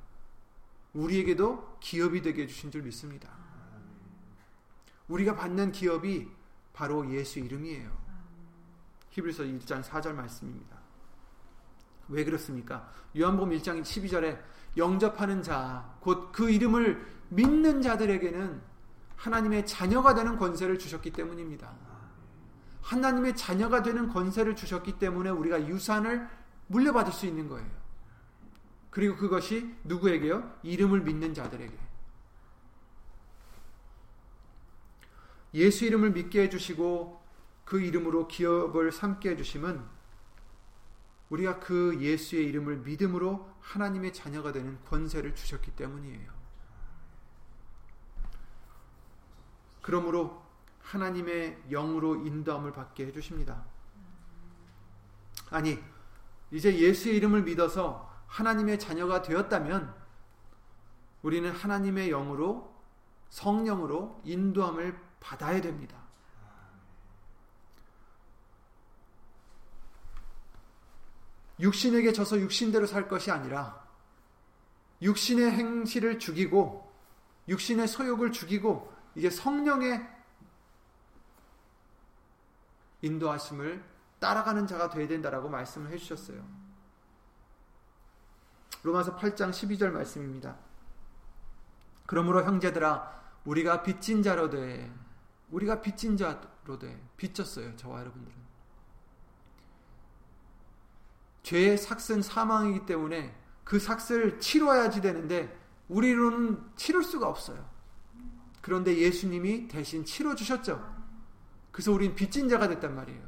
우리에게도 0.93 1.79
기업이 1.81 2.23
되게 2.23 2.43
해 2.43 2.47
주신 2.47 2.71
줄 2.71 2.83
믿습니다. 2.83 3.31
우리가 5.09 5.35
받는 5.35 5.73
기업이 5.73 6.29
바로 6.73 7.11
예수 7.11 7.41
이름이에요. 7.41 7.91
히브리서 9.11 9.43
1장 9.43 9.83
4절 9.83 10.13
말씀입니다. 10.13 10.80
왜 12.11 12.25
그렇습니까? 12.25 12.91
요한복음 13.17 13.57
1장 13.57 13.81
12절에 13.83 14.39
영접하는 14.77 15.43
자, 15.43 15.97
곧 16.01 16.33
그 16.33 16.51
이름을 16.51 17.05
믿는 17.31 17.81
자들에게는 17.83 18.61
하나님의 19.17 19.67
자녀가 19.67 20.15
되는 20.15 20.37
권세를 20.37 20.79
주셨기 20.79 21.13
때문입니다. 21.13 21.73
하나님의 22.83 23.37
자녀가 23.37 23.83
되는 23.83 24.09
권세를 24.09 24.57
주셨기 24.57 24.99
때문에 24.99 25.31
우리가 25.31 25.69
유산을 25.69 26.29
물려받을 26.69 27.13
수 27.13 27.27
있는 27.27 27.49
거예요. 27.49 27.69
그리고 28.91 29.17
그것이 29.17 29.75
누구에게요? 29.85 30.53
이름을 30.63 31.03
믿는 31.03 31.35
자들에게. 31.35 31.79
예수 35.55 35.85
이름을 35.85 36.13
믿게 36.13 36.43
해주시고 36.43 37.21
그 37.65 37.81
이름으로 37.81 38.27
기업을 38.27 38.91
삼게 38.91 39.31
해주심은 39.31 40.00
우리가 41.31 41.61
그 41.61 41.99
예수의 42.01 42.47
이름을 42.47 42.79
믿음으로 42.79 43.49
하나님의 43.61 44.13
자녀가 44.13 44.53
되는 44.53 44.79
권세를 44.85 45.35
주셨기 45.35 45.71
때문이에요. 45.73 46.31
그러므로 49.81 50.43
하나님의 50.83 51.63
영으로 51.71 52.17
인도함을 52.17 52.73
받게 52.73 53.07
해주십니다. 53.07 53.65
아니, 55.51 55.83
이제 56.51 56.77
예수의 56.77 57.17
이름을 57.17 57.43
믿어서 57.43 58.11
하나님의 58.27 58.79
자녀가 58.79 59.23
되었다면 59.23 59.95
우리는 61.23 61.51
하나님의 61.51 62.11
영으로 62.11 62.75
성령으로 63.29 64.21
인도함을 64.25 64.99
받아야 65.21 65.61
됩니다. 65.61 66.00
육신에게 71.61 72.13
져서 72.13 72.41
육신대로 72.41 72.87
살 72.87 73.09
것이 73.09 73.31
아니라 73.31 73.87
육신의 75.03 75.51
행실을 75.51 76.19
죽이고 76.19 76.91
육신의 77.49 77.89
소욕을 77.89 78.33
죽이고 78.33 78.93
이게 79.15 79.31
성령의 79.31 80.07
인도하심을 83.03 83.83
따라가는 84.19 84.67
자가 84.67 84.91
되어야 84.91 85.09
된다라고 85.09 85.49
말씀을 85.49 85.91
해주셨어요. 85.93 86.47
로마서 88.83 89.17
8장 89.17 89.51
12절 89.51 89.91
말씀입니다. 89.91 90.57
그러므로 92.07 92.45
형제들아 92.45 93.21
우리가 93.45 93.83
빚진 93.83 94.23
자로 94.23 94.51
돼 94.51 94.93
우리가 95.51 95.81
빚진 95.81 96.17
자로 96.17 96.79
돼 96.79 97.01
빚졌어요 97.17 97.77
저와 97.77 98.01
여러분들은 98.01 98.50
죄의 101.51 101.79
삭은 101.79 102.23
사망이기 102.23 102.87
때문에 102.87 103.35
그 103.65 103.81
삭을 103.81 104.39
치러야지 104.39 105.01
되는데 105.01 105.59
우리로는 105.89 106.63
치를 106.77 107.03
수가 107.03 107.29
없어요. 107.29 107.69
그런데 108.61 108.97
예수님이 108.97 109.67
대신 109.67 110.05
치러 110.05 110.37
주셨죠. 110.37 110.81
그래서 111.73 111.91
우린 111.91 112.15
빚진 112.15 112.49
자가 112.49 112.69
됐단 112.69 112.95
말이에요. 112.95 113.21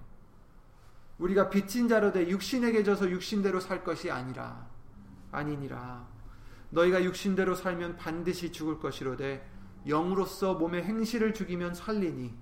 우리가 1.18 1.50
빚진 1.50 1.88
자로 1.88 2.12
돼 2.12 2.28
육신에게 2.28 2.85
져서 2.85 3.11
육신대로 3.11 3.58
살 3.58 3.82
것이 3.82 4.08
아니라 4.08 4.68
아니니라. 5.32 6.06
너희가 6.70 7.02
육신대로 7.02 7.56
살면 7.56 7.96
반드시 7.96 8.52
죽을 8.52 8.78
것이로되 8.78 9.44
영으로서 9.88 10.54
몸의 10.54 10.85
행실을 10.85 11.35
죽이면 11.35 11.74
살리니. 11.74 12.32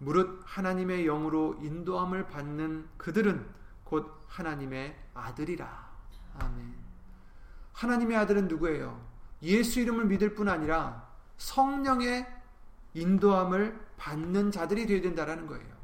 무릇 0.00 0.42
하나님의 0.46 1.04
영으로 1.04 1.56
인도함을 1.62 2.26
받는 2.26 2.88
그들은 2.96 3.62
곧 3.84 4.24
하나님의 4.28 4.96
아들이라. 5.14 5.90
아멘. 6.38 6.74
하나님의 7.72 8.16
아들은 8.16 8.48
누구예요? 8.48 9.00
예수 9.42 9.80
이름을 9.80 10.06
믿을 10.06 10.34
뿐 10.34 10.48
아니라 10.48 11.08
성령의 11.36 12.26
인도함을 12.94 13.78
받는 13.96 14.50
자들이 14.50 14.86
되어야 14.86 15.02
된다라는 15.02 15.46
거예요. 15.46 15.74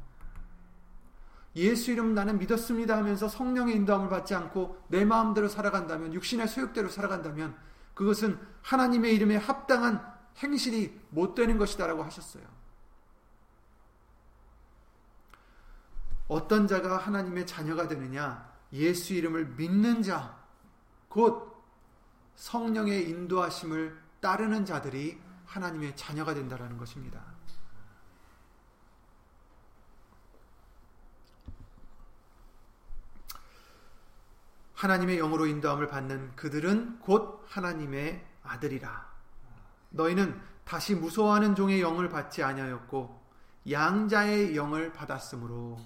예수 1.55 1.91
이름 1.91 2.13
나는 2.13 2.39
믿었습니다 2.39 2.95
하면서 2.95 3.27
성령의 3.27 3.75
인도함을 3.75 4.09
받지 4.09 4.33
않고 4.33 4.81
내 4.87 5.03
마음대로 5.03 5.49
살아간다면 5.49 6.13
육신의 6.13 6.47
소욕대로 6.47 6.87
살아간다면 6.87 7.55
그것은 7.93 8.39
하나님의 8.61 9.13
이름에 9.15 9.35
합당한 9.35 10.01
행실이 10.37 10.97
못 11.09 11.35
되는 11.35 11.57
것이다라고 11.57 12.03
하셨어요. 12.03 12.43
어떤 16.31 16.65
자가 16.65 16.95
하나님의 16.95 17.45
자녀가 17.45 17.89
되느냐? 17.89 18.49
예수 18.71 19.13
이름을 19.13 19.47
믿는 19.47 20.01
자, 20.01 20.41
곧 21.09 21.61
성령의 22.37 23.09
인도하심을 23.09 24.01
따르는 24.21 24.63
자들이 24.63 25.19
하나님의 25.45 25.97
자녀가 25.97 26.33
된다라는 26.33 26.77
것입니다. 26.77 27.21
하나님의 34.73 35.17
영으로 35.17 35.47
인도함을 35.47 35.89
받는 35.89 36.37
그들은 36.37 36.99
곧 36.99 37.43
하나님의 37.49 38.25
아들이라. 38.43 39.11
너희는 39.89 40.41
다시 40.63 40.95
무서워하는 40.95 41.55
종의 41.55 41.81
영을 41.81 42.07
받지 42.07 42.41
아니하였고 42.41 43.21
양자의 43.69 44.55
영을 44.55 44.93
받았으므로 44.93 45.77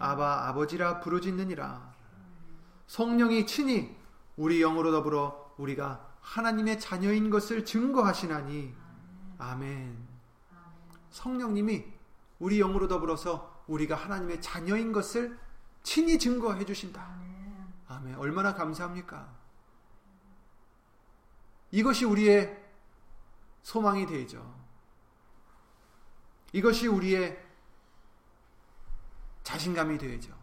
아바 0.00 0.48
아버지라 0.48 1.00
부르짖느니라. 1.00 1.94
성령이 2.86 3.46
친히 3.46 3.96
우리 4.36 4.58
영으로 4.60 4.90
더불어 4.90 5.54
우리가 5.58 6.08
하나님의 6.22 6.80
자녀인 6.80 7.30
것을 7.30 7.64
증거하시나니 7.64 8.74
아멘. 9.38 10.08
성령님이 11.10 11.84
우리 12.38 12.58
영으로 12.58 12.88
더불어서 12.88 13.62
우리가 13.66 13.94
하나님의 13.94 14.40
자녀인 14.40 14.92
것을 14.92 15.38
친히 15.82 16.18
증거해 16.18 16.64
주신다. 16.64 17.14
아멘. 17.88 18.16
얼마나 18.16 18.54
감사합니까? 18.54 19.28
이것이 21.72 22.06
우리의 22.06 22.58
소망이 23.62 24.06
되죠. 24.06 24.58
이것이 26.52 26.88
우리의 26.88 27.49
자신감이 29.42 29.98
되죠. 29.98 30.36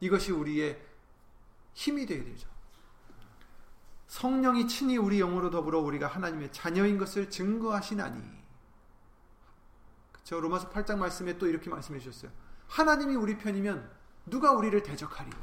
이것이 0.00 0.32
우리의 0.32 0.80
힘이 1.74 2.06
되어야 2.06 2.24
되죠. 2.24 2.48
성령이 4.08 4.66
친히 4.66 4.96
우리 4.96 5.18
영으로 5.18 5.50
더불어 5.50 5.78
우리가 5.80 6.08
하나님의 6.08 6.52
자녀인 6.52 6.98
것을 6.98 7.30
증거하시나니. 7.30 8.40
저 10.24 10.40
로마서 10.40 10.70
8장 10.70 10.98
말씀에 10.98 11.38
또 11.38 11.46
이렇게 11.46 11.70
말씀해 11.70 12.00
주셨어요. 12.00 12.30
하나님이 12.66 13.14
우리 13.14 13.38
편이면 13.38 13.90
누가 14.26 14.52
우리를 14.52 14.82
대적하리요? 14.82 15.34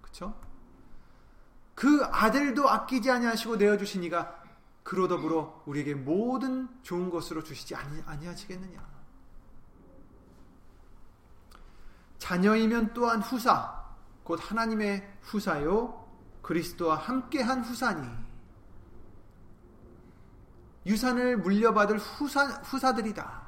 그렇죠? 0.00 0.38
그 1.74 2.04
아들도 2.04 2.68
아끼지 2.68 3.10
아니하시고 3.10 3.56
내어 3.56 3.76
주시니가 3.76 4.42
그로 4.82 5.08
더불어 5.08 5.62
우리에게 5.66 5.94
모든 5.94 6.68
좋은 6.82 7.10
것으로 7.10 7.42
주시지 7.42 7.74
아니, 7.74 8.00
아니하시겠느냐? 8.02 8.93
자녀이면 12.18 12.94
또한 12.94 13.20
후사, 13.20 13.84
곧 14.22 14.40
하나님의 14.42 15.18
후사요, 15.22 16.04
그리스도와 16.42 16.96
함께한 16.96 17.62
후사니. 17.62 18.08
유산을 20.86 21.38
물려받을 21.38 21.98
후사, 21.98 22.46
후사들이다. 22.62 23.44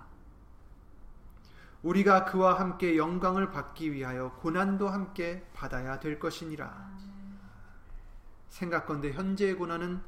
우리가 1.82 2.24
그와 2.24 2.58
함께 2.58 2.96
영광을 2.96 3.50
받기 3.50 3.92
위하여 3.92 4.32
고난도 4.32 4.88
함께 4.88 5.46
받아야 5.52 6.00
될 6.00 6.18
것이니라. 6.18 6.90
생각건대 8.48 9.12
현재의 9.12 9.54
고난은 9.54 10.02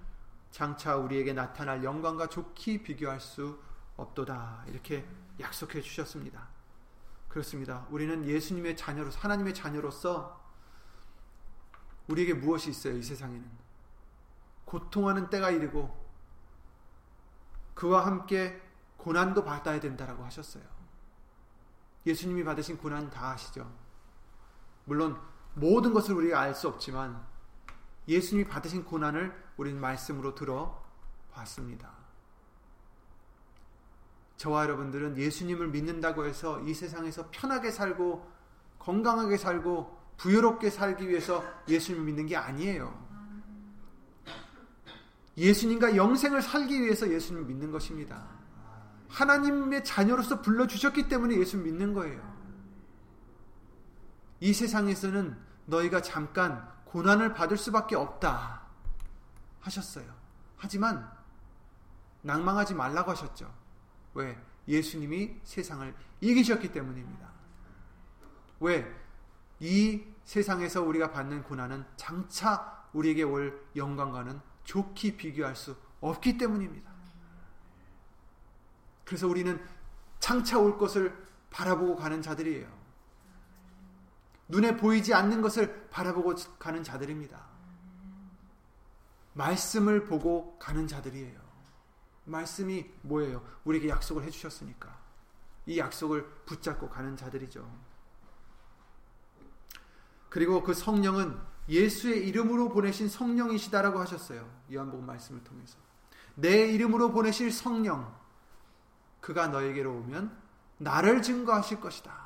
장차 0.51 0.97
우리에게 0.97 1.35
나타날 1.35 1.85
영광과 1.85 2.29
좋게 2.29 2.83
비교할 2.83 3.21
수 3.21 3.61
없도다. 3.97 4.65
이렇게 4.69 5.07
약속해 5.39 5.81
주셨습니다. 5.81 6.58
그렇습니다. 7.29 7.87
우리는 7.91 8.25
예수님의 8.25 8.77
자녀로서 8.77 9.19
하나님의 9.21 9.55
자녀로서 9.55 10.39
우리에게 12.09 12.35
무엇이 12.35 12.71
있어요? 12.71 12.97
이 12.97 13.03
세상에는 13.03 13.49
고통하는 14.65 15.31
때가 15.31 15.51
이르고 15.51 16.07
그와 17.75 18.07
함께 18.07 18.61
고난도 18.97 19.45
받아야 19.45 19.79
된다라고 19.79 20.25
하셨어요. 20.25 20.65
예수님이 22.07 22.45
받으신 22.45 22.79
고난 22.79 23.11
다 23.11 23.31
아시죠? 23.31 23.71
물론 24.85 25.21
모든 25.55 25.93
것을 25.93 26.15
우리가 26.15 26.41
알 26.41 26.55
수 26.55 26.69
없지만 26.69 27.25
예수님이 28.09 28.49
받으신 28.49 28.85
고난을 28.85 29.53
우리는 29.59 29.79
말씀으로 29.81 30.35
들어 30.35 30.83
봤습니다. 31.33 31.98
저와 34.39 34.63
여러분들은 34.63 35.19
예수님을 35.19 35.69
믿는다고 35.69 36.25
해서 36.25 36.61
이 36.63 36.73
세상에서 36.73 37.29
편하게 37.31 37.73
살고 37.73 38.31
건강하게 38.79 39.37
살고 39.37 39.99
부유롭게 40.17 40.71
살기 40.71 41.09
위해서 41.09 41.45
예수님을 41.69 42.07
믿는 42.07 42.27
게 42.27 42.37
아니에요. 42.37 43.07
예수님과 45.37 45.97
영생을 45.97 46.41
살기 46.41 46.81
위해서 46.83 47.09
예수님을 47.11 47.47
믿는 47.47 47.73
것입니다. 47.73 48.27
하나님의 49.09 49.85
자녀로서 49.85 50.41
불러주셨기 50.41 51.09
때문에 51.09 51.37
예수 51.37 51.57
믿는 51.57 51.93
거예요. 51.93 52.39
이 54.41 54.53
세상에서는 54.53 55.37
너희가 55.67 56.01
잠깐 56.01 56.69
고난을 56.85 57.35
받을 57.35 57.57
수밖에 57.57 57.97
없다 57.97 58.63
하셨어요. 59.61 60.07
하지만 60.57 61.11
낭망하지 62.23 62.75
말라고 62.75 63.11
하셨죠. 63.11 63.58
왜? 64.15 64.39
예수님이 64.67 65.41
세상을 65.45 65.95
이기셨기 66.21 66.73
때문입니다. 66.73 67.31
왜? 68.61 68.87
이 69.61 70.03
세상에서 70.25 70.83
우리가 70.83 71.11
받는 71.11 71.43
고난은 71.43 71.85
장차 71.97 72.87
우리에게 72.93 73.23
올 73.23 73.67
영광과는 73.75 74.41
좋게 74.65 75.17
비교할 75.17 75.57
수 75.57 75.77
없기 76.01 76.39
때문입니다. 76.39 76.91
그래서 79.05 79.27
우리는 79.27 79.59
장차 80.21 80.59
올 80.59 80.77
것을 80.77 81.17
바라보고 81.51 81.97
가는 81.97 82.21
자들이에요. 82.21 82.79
눈에 84.49 84.77
보이지 84.77 85.15
않는 85.15 85.41
것을 85.41 85.89
바라보고 85.89 86.35
가는 86.59 86.83
자들입니다. 86.83 87.47
말씀을 89.35 90.05
보고 90.05 90.59
가는 90.59 90.87
자들이에요. 90.87 91.48
말씀이 92.29 92.91
뭐예요? 93.03 93.45
우리에게 93.65 93.89
약속을 93.89 94.23
해주셨으니까. 94.25 94.97
이 95.67 95.79
약속을 95.79 96.25
붙잡고 96.47 96.89
가는 96.89 97.17
자들이죠. 97.17 97.69
그리고 100.29 100.63
그 100.63 100.75
성령은 100.75 101.39
예수의 101.69 102.27
이름으로 102.29 102.71
보내신 102.71 103.09
성령이시다라고 103.09 103.99
하셨어요. 104.01 104.49
요한복음 104.73 105.05
말씀을 105.07 105.45
통해서. 105.45 105.79
내 106.35 106.73
이름으로 106.73 107.11
보내실 107.13 107.53
성령, 107.53 108.15
그가 109.21 109.49
너에게로 109.49 109.93
오면 109.93 110.37
나를 110.79 111.23
증거하실 111.23 111.81
것이다. 111.81 112.17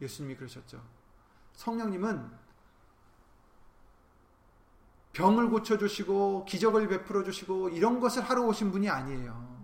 예수님이 0.00 0.36
그러셨죠. 0.36 0.82
성령님은 1.52 2.30
병을 5.18 5.50
고쳐주시고 5.50 6.44
기적을 6.44 6.86
베풀어 6.86 7.24
주시고 7.24 7.70
이런 7.70 7.98
것을 7.98 8.22
하러 8.22 8.44
오신 8.44 8.70
분이 8.70 8.88
아니에요. 8.88 9.58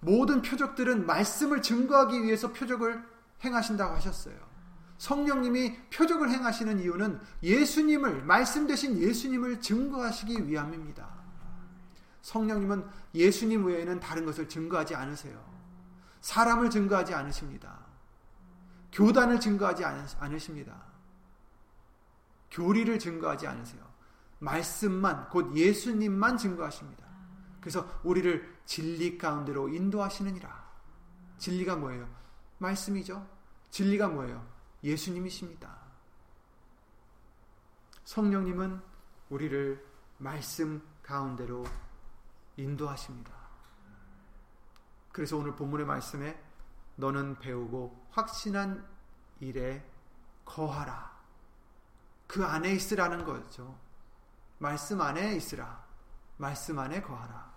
모든 0.00 0.40
표적들은 0.40 1.04
말씀을 1.04 1.60
증거하기 1.60 2.22
위해서 2.22 2.50
표적을 2.50 3.04
행하신다고 3.44 3.94
하셨어요. 3.94 4.34
성령님이 4.96 5.76
표적을 5.90 6.30
행하시는 6.30 6.80
이유는 6.80 7.20
예수님을 7.42 8.24
말씀 8.24 8.66
대신 8.66 8.96
예수님을 8.96 9.60
증거하시기 9.60 10.48
위함입니다. 10.48 11.06
성령님은 12.22 12.86
예수님 13.14 13.66
외에는 13.66 14.00
다른 14.00 14.24
것을 14.24 14.48
증거하지 14.48 14.94
않으세요. 14.94 15.38
사람을 16.22 16.70
증거하지 16.70 17.12
않으십니다. 17.12 17.80
교단을 18.92 19.40
증거하지 19.40 19.84
않으십니다. 19.84 20.74
교리를 22.50 22.98
증거하지 22.98 23.46
않으세요. 23.46 23.91
말씀만 24.42 25.28
곧 25.28 25.56
예수님만 25.56 26.36
증거하십니다. 26.36 27.06
그래서 27.60 27.86
우리를 28.02 28.60
진리 28.64 29.16
가운데로 29.16 29.68
인도하시느니라. 29.68 30.62
진리가 31.38 31.76
뭐예요? 31.76 32.08
말씀이죠. 32.58 33.24
진리가 33.70 34.08
뭐예요? 34.08 34.44
예수님이십니다. 34.82 35.80
성령님은 38.04 38.82
우리를 39.30 39.86
말씀 40.18 40.82
가운데로 41.02 41.64
인도하십니다. 42.56 43.32
그래서 45.12 45.36
오늘 45.36 45.54
본문의 45.54 45.86
말씀에 45.86 46.40
너는 46.96 47.38
배우고 47.38 48.08
확신한 48.10 48.84
일에 49.38 49.88
거하라. 50.44 51.12
그 52.26 52.44
안에 52.44 52.72
있으라는 52.72 53.24
거죠. 53.24 53.78
말씀 54.62 55.00
안에 55.00 55.34
있으라. 55.34 55.84
말씀 56.36 56.78
안에 56.78 57.02
거하라. 57.02 57.52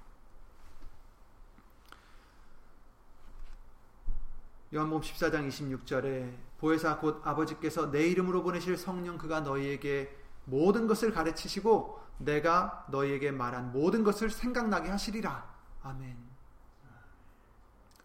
요한복음 4.74 5.04
14장 5.04 5.48
26절에 5.48 6.36
보혜사 6.58 6.98
곧 6.98 7.22
아버지께서 7.24 7.92
내 7.92 8.08
이름으로 8.08 8.42
보내실 8.42 8.76
성령 8.76 9.20
그가 9.20 9.42
너희에게 9.42 10.18
모든 10.46 10.88
것을 10.88 11.12
가르치시고 11.12 12.02
내가 12.18 12.88
너희에게 12.90 13.30
말한 13.30 13.72
모든 13.72 14.04
것을 14.04 14.32
생각나게 14.32 14.90
하시리라. 14.90 15.48
아멘. 15.84 16.18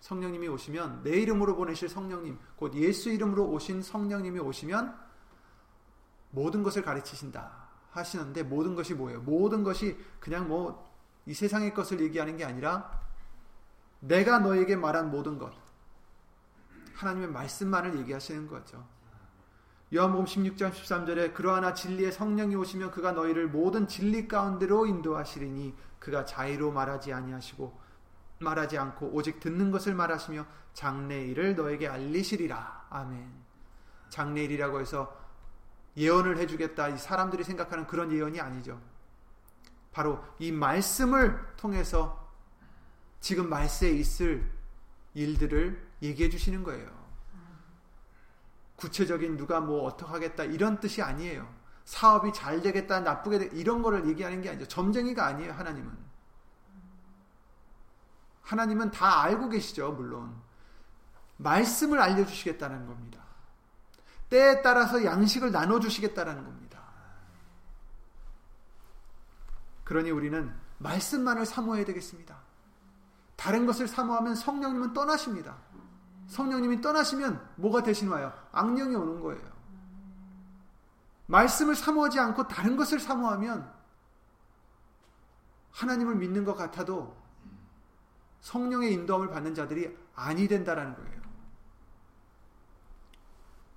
성령님이 0.00 0.48
오시면 0.48 1.04
내 1.04 1.20
이름으로 1.20 1.56
보내실 1.56 1.88
성령님, 1.88 2.38
곧 2.56 2.74
예수 2.74 3.08
이름으로 3.08 3.48
오신 3.48 3.80
성령님이 3.80 4.40
오시면 4.40 4.94
모든 6.32 6.62
것을 6.62 6.82
가르치신다 6.82 7.69
하시는데 7.90 8.42
모든 8.44 8.74
것이 8.74 8.94
뭐예요? 8.94 9.20
모든 9.20 9.64
것이 9.64 9.96
그냥 10.20 10.48
뭐 10.48 10.90
이 11.26 11.34
세상의 11.34 11.74
것을 11.74 12.00
얘기하는 12.00 12.36
게 12.36 12.44
아니라 12.44 13.00
내가 14.00 14.38
너에게 14.38 14.76
말한 14.76 15.10
모든 15.10 15.38
것 15.38 15.52
하나님의 16.94 17.28
말씀만을 17.28 17.98
얘기하시는 18.00 18.48
거죠. 18.48 18.84
요한복음 19.94 20.24
16장 20.24 20.72
13절에 20.72 21.34
그러하나 21.34 21.74
진리의 21.74 22.12
성령이 22.12 22.54
오시면 22.54 22.90
그가 22.90 23.12
너희를 23.12 23.48
모든 23.48 23.88
진리 23.88 24.28
가운데로 24.28 24.86
인도하시리니 24.86 25.74
그가 25.98 26.24
자의로 26.24 26.70
말하지 26.72 27.12
아니하시고 27.12 27.78
말하지 28.40 28.78
않고 28.78 29.10
오직 29.12 29.40
듣는 29.40 29.70
것을 29.70 29.94
말하시며 29.94 30.46
장래일을 30.72 31.56
너에게 31.56 31.88
알리시리라. 31.88 32.86
아멘. 32.90 33.30
장래일이라고 34.08 34.80
해서 34.80 35.19
예언을 35.96 36.38
해주겠다. 36.38 36.88
이 36.88 36.98
사람들이 36.98 37.44
생각하는 37.44 37.86
그런 37.86 38.12
예언이 38.12 38.40
아니죠. 38.40 38.80
바로 39.92 40.24
이 40.38 40.52
말씀을 40.52 41.54
통해서 41.56 42.30
지금 43.20 43.48
말세에 43.48 43.90
있을 43.90 44.50
일들을 45.14 45.90
얘기해 46.02 46.30
주시는 46.30 46.62
거예요. 46.62 46.88
구체적인 48.76 49.36
누가 49.36 49.60
뭐 49.60 49.84
어떻게 49.84 50.10
하겠다 50.10 50.44
이런 50.44 50.80
뜻이 50.80 51.02
아니에요. 51.02 51.60
사업이 51.84 52.32
잘 52.32 52.62
되겠다, 52.62 53.00
나쁘게 53.00 53.38
되 53.38 53.46
이런 53.46 53.82
거를 53.82 54.08
얘기하는 54.08 54.40
게 54.42 54.50
아니죠. 54.50 54.66
점쟁이가 54.68 55.26
아니에요, 55.26 55.52
하나님은. 55.52 55.90
하나님은 58.42 58.90
다 58.90 59.22
알고 59.22 59.48
계시죠, 59.48 59.92
물론. 59.92 60.34
말씀을 61.38 62.00
알려주시겠다는 62.00 62.86
겁니다. 62.86 63.19
때에 64.30 64.62
따라서 64.62 65.04
양식을 65.04 65.50
나눠주시겠다는 65.52 66.44
겁니다. 66.44 66.80
그러니 69.84 70.10
우리는 70.10 70.54
말씀만을 70.78 71.44
사모해야 71.44 71.84
되겠습니다. 71.84 72.36
다른 73.36 73.66
것을 73.66 73.88
사모하면 73.88 74.34
성령님은 74.34 74.92
떠나십니다. 74.92 75.56
성령님이 76.28 76.80
떠나시면 76.80 77.54
뭐가 77.56 77.82
대신 77.82 78.08
와요? 78.08 78.32
악령이 78.52 78.94
오는 78.94 79.20
거예요. 79.20 79.50
말씀을 81.26 81.74
사모하지 81.74 82.18
않고 82.20 82.48
다른 82.48 82.76
것을 82.76 83.00
사모하면 83.00 83.72
하나님을 85.72 86.16
믿는 86.16 86.44
것 86.44 86.54
같아도 86.54 87.16
성령의 88.40 88.92
인도함을 88.92 89.28
받는 89.30 89.54
자들이 89.54 89.96
아니 90.14 90.46
된다라는 90.48 90.94
거예요. 90.94 91.19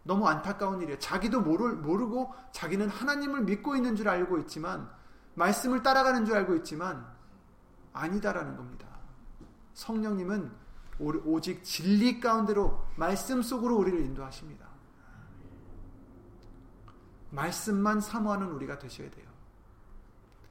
너무 0.04 0.28
안타까운 0.28 0.82
일이에요. 0.82 1.00
자기도 1.00 1.42
모르, 1.42 1.74
모르고 1.74 2.34
자기는 2.52 2.90
하나님을 2.90 3.44
믿고 3.44 3.76
있는 3.76 3.96
줄 3.96 4.10
알고 4.10 4.38
있지만 4.40 4.90
말씀을 5.36 5.82
따라가는 5.82 6.26
줄 6.26 6.36
알고 6.36 6.56
있지만 6.58 7.06
아니다라는 7.94 8.56
겁니다. 8.58 8.88
성령님은 9.74 10.52
오직 11.00 11.64
진리 11.64 12.20
가운데로 12.20 12.86
말씀 12.96 13.42
속으로 13.42 13.78
우리를 13.78 14.00
인도하십니다. 14.02 14.68
말씀만 17.32 18.00
사모하는 18.00 18.52
우리가 18.52 18.78
되셔야 18.78 19.10
돼요. 19.10 19.26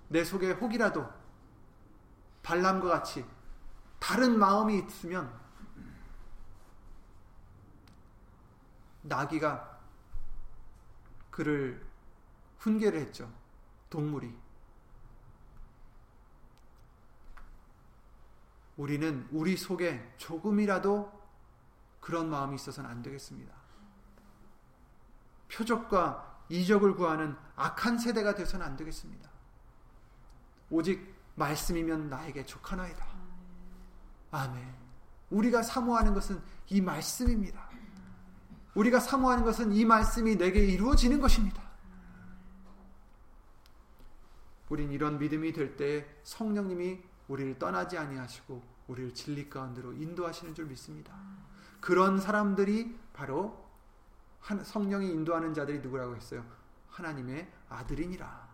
내 0.09 0.25
속에 0.25 0.53
혹이라도 0.53 1.07
발람과 2.43 2.89
같이 2.89 3.25
다른 4.01 4.39
마음이 4.39 4.79
있으면 4.79 5.33
나귀가 9.03 9.81
그를 11.31 11.85
훈계를 12.59 13.01
했죠. 13.01 13.31
동물이. 13.91 14.35
우리는 18.77 19.29
우리 19.31 19.57
속에 19.57 20.15
조금이라도 20.17 21.23
그런 22.01 22.31
마음이 22.31 22.57
있어서는 22.57 22.89
안 22.89 23.03
되겠습니다. 23.03 23.55
표적과 25.53 26.45
이적을 26.49 26.95
구하는 26.97 27.37
악한 27.57 27.99
세대가 27.99 28.35
되서는 28.35 28.65
안 28.65 28.77
되겠습니다. 28.77 29.31
오직 30.71 31.15
말씀이면 31.35 32.09
나에게 32.09 32.45
족하나이다. 32.45 33.07
아멘. 34.31 34.75
우리가 35.31 35.63
사모하는 35.63 36.15
것은 36.15 36.43
이 36.69 36.81
말씀입니다. 36.81 37.72
우리가 38.75 39.01
사모하는 39.01 39.45
것은 39.45 39.73
이 39.73 39.85
말씀이 39.85 40.37
내게 40.37 40.61
이루어지는 40.65 41.21
것입니다. 41.21 41.63
우린 44.69 44.91
이런 44.91 45.19
믿음이 45.19 45.53
될 45.53 45.77
때 45.77 46.07
성령님이 46.23 47.03
우리를 47.29 47.59
떠나지 47.59 47.99
아니하시고 47.99 48.63
우리를 48.89 49.15
진리 49.15 49.49
가운데로 49.49 49.93
인도하시는 49.93 50.55
줄 50.55 50.67
믿습니다. 50.67 51.13
그런 51.81 52.19
사람들이 52.19 52.99
바로 53.13 53.69
성령이 54.65 55.11
인도하는 55.11 55.53
자들이 55.55 55.81
누구라고 55.81 56.17
했어요? 56.17 56.45
하나님의 56.89 57.51
아들이니라 57.69 58.49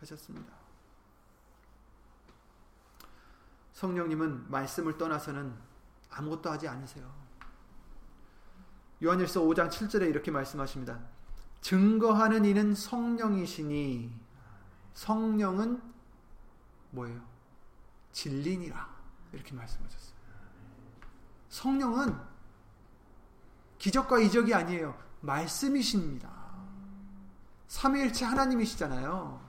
하셨습니다. 0.00 0.52
성령님은 3.72 4.50
말씀을 4.50 4.98
떠나서는 4.98 5.54
아무것도 6.10 6.50
하지 6.50 6.66
않으세요. 6.66 7.27
요한일서 9.02 9.42
5장 9.42 9.68
7절에 9.70 10.08
이렇게 10.08 10.30
말씀하십니다. 10.30 10.98
증거하는 11.60 12.44
이는 12.44 12.74
성령이시니 12.74 14.12
성령은 14.94 15.80
뭐예요? 16.90 17.20
진리니라. 18.12 18.88
이렇게 19.32 19.54
말씀하셨어요. 19.54 20.16
성령은 21.48 22.18
기적과 23.78 24.18
이적이 24.18 24.54
아니에요. 24.54 24.98
말씀이십니다. 25.20 26.30
삼위일체 27.68 28.24
하나님이시잖아요. 28.24 29.48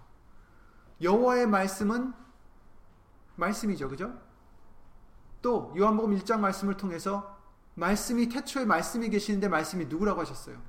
여호와의 1.02 1.48
말씀은 1.48 2.14
말씀이죠. 3.36 3.88
그죠? 3.88 4.14
또 5.42 5.74
요한복음 5.78 6.18
1장 6.20 6.40
말씀을 6.40 6.76
통해서 6.76 7.39
말씀이 7.80 8.28
태초에 8.28 8.66
말씀이 8.66 9.10
계시는데 9.10 9.48
말씀이 9.48 9.86
누구라고 9.86 10.22
하셨어요? 10.22 10.62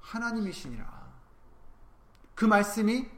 하나님이시니라. 0.00 1.12
그 2.34 2.44
말씀이 2.44 3.10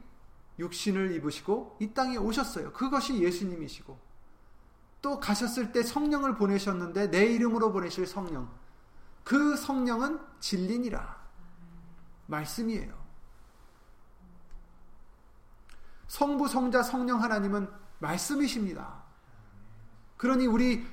육신을 0.57 1.11
입으시고 1.15 1.77
이 1.79 1.93
땅에 1.93 2.17
오셨어요. 2.17 2.73
그것이 2.73 3.21
예수님이시고 3.21 3.97
또 5.01 5.19
가셨을 5.19 5.71
때 5.71 5.83
성령을 5.83 6.35
보내셨는데 6.35 7.11
내 7.11 7.25
이름으로 7.25 7.71
보내실 7.71 8.07
성령. 8.07 8.49
그 9.23 9.55
성령은 9.55 10.19
진리니라. 10.39 11.23
말씀이에요. 12.25 13.05
성부, 16.07 16.47
성자, 16.47 16.81
성령 16.81 17.21
하나님은 17.21 17.69
말씀이십니다. 17.99 19.03
그러니 20.17 20.47
우리 20.47 20.87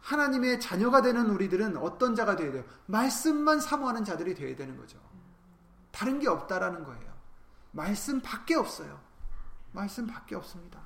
하나님의 0.00 0.60
자녀가 0.60 1.02
되는 1.02 1.30
우리들은 1.30 1.76
어떤 1.76 2.14
자가 2.14 2.36
되어야 2.36 2.52
돼요? 2.52 2.64
말씀만 2.86 3.60
사모하는 3.60 4.04
자들이 4.04 4.34
되어야 4.34 4.56
되는 4.56 4.76
거죠. 4.76 4.98
다른 5.90 6.18
게 6.18 6.28
없다라는 6.28 6.84
거예요. 6.84 7.12
말씀밖에 7.72 8.54
없어요. 8.54 9.00
말씀밖에 9.72 10.34
없습니다. 10.36 10.80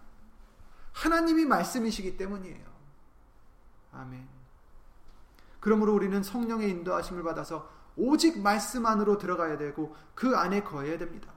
하나님이 0.93 1.45
말씀이시기 1.45 2.17
때문이에요. 2.17 2.67
아멘. 3.93 4.29
그러므로 5.61 5.95
우리는 5.95 6.23
성령의 6.23 6.71
인도하심을 6.71 7.23
받아서 7.23 7.71
오직 7.97 8.41
말씀 8.41 8.87
안으로 8.87 9.19
들어가야 9.19 9.57
되고 9.57 9.95
그 10.15 10.37
안에 10.37 10.63
거해야 10.63 10.99
됩니다. 10.99 11.33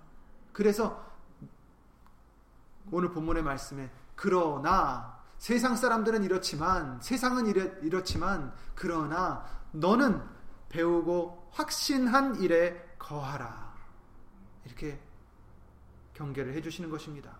그래서 0.52 1.06
오늘 2.92 3.12
본문의 3.12 3.44
말씀에 3.44 3.92
그러나 4.16 5.17
세상 5.38 5.76
사람들은 5.76 6.24
이렇지만 6.24 7.00
세상은 7.02 7.48
이렇, 7.48 7.64
이렇지만 7.82 8.54
그러나 8.76 9.46
너는 9.72 10.22
배우고 10.70 11.50
확신한 11.52 12.42
일에 12.42 12.96
거하라. 12.98 13.76
이렇게 14.66 15.00
경계를 16.14 16.54
해 16.54 16.62
주시는 16.62 16.90
것입니다. 16.90 17.38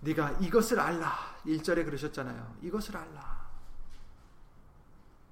네가 0.00 0.32
이것을 0.40 0.80
알라. 0.80 1.12
1절에 1.46 1.84
그러셨잖아요. 1.84 2.58
이것을 2.62 2.96
알라. 2.96 3.44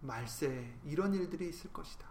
말세 0.00 0.78
이런 0.84 1.14
일들이 1.14 1.48
있을 1.48 1.72
것이다. 1.72 2.06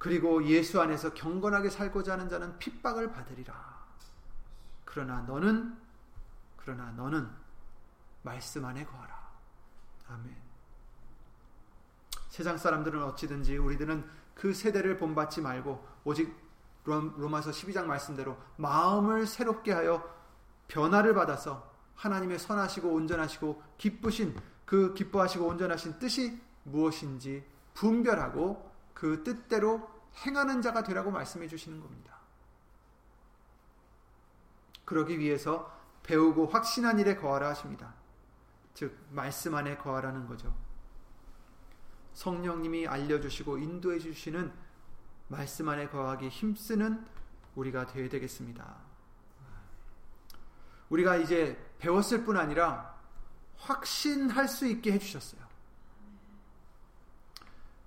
그리고 0.00 0.42
예수 0.44 0.80
안에서 0.80 1.12
경건하게 1.12 1.68
살고자 1.68 2.14
하는 2.14 2.30
자는 2.30 2.58
핍박을 2.58 3.12
받으리라. 3.12 3.54
그러나 4.86 5.20
너는 5.20 5.76
그러나 6.56 6.90
너는 6.92 7.28
말씀 8.22 8.64
안에 8.64 8.86
거하라. 8.86 9.30
아멘. 10.08 10.34
세상 12.30 12.56
사람들은 12.56 13.02
어찌든지 13.04 13.58
우리들은 13.58 14.08
그 14.34 14.54
세대를 14.54 14.96
본받지 14.96 15.42
말고 15.42 15.86
오직 16.04 16.34
로마서 16.84 17.50
12장 17.50 17.84
말씀대로 17.84 18.38
마음을 18.56 19.26
새롭게 19.26 19.70
하여 19.70 20.02
변화를 20.68 21.12
받아서 21.12 21.70
하나님의 21.96 22.38
선하시고 22.38 22.88
온전하시고 22.88 23.62
기쁘신 23.76 24.34
그 24.64 24.94
기뻐하시고 24.94 25.44
온전하신 25.46 25.98
뜻이 25.98 26.40
무엇인지 26.62 27.44
분별하고 27.74 28.69
그 28.94 29.22
뜻대로 29.22 29.88
행하는 30.26 30.62
자가 30.62 30.82
되라고 30.82 31.10
말씀해 31.10 31.48
주시는 31.48 31.80
겁니다. 31.80 32.18
그러기 34.84 35.18
위해서 35.18 35.78
배우고 36.02 36.48
확신한 36.48 36.98
일에 36.98 37.16
거하라 37.16 37.50
하십니다. 37.50 37.94
즉 38.74 38.98
말씀 39.10 39.54
안에 39.54 39.76
거하라는 39.76 40.26
거죠. 40.26 40.54
성령님이 42.14 42.88
알려주시고 42.88 43.58
인도해 43.58 43.98
주시는 43.98 44.52
말씀 45.28 45.68
안에 45.68 45.88
거하기 45.88 46.28
힘쓰는 46.28 47.06
우리가 47.54 47.86
되어야 47.86 48.08
되겠습니다. 48.08 48.76
우리가 50.88 51.16
이제 51.16 51.56
배웠을 51.78 52.24
뿐 52.24 52.36
아니라 52.36 52.98
확신할 53.56 54.48
수 54.48 54.66
있게 54.66 54.92
해주셨어요. 54.92 55.49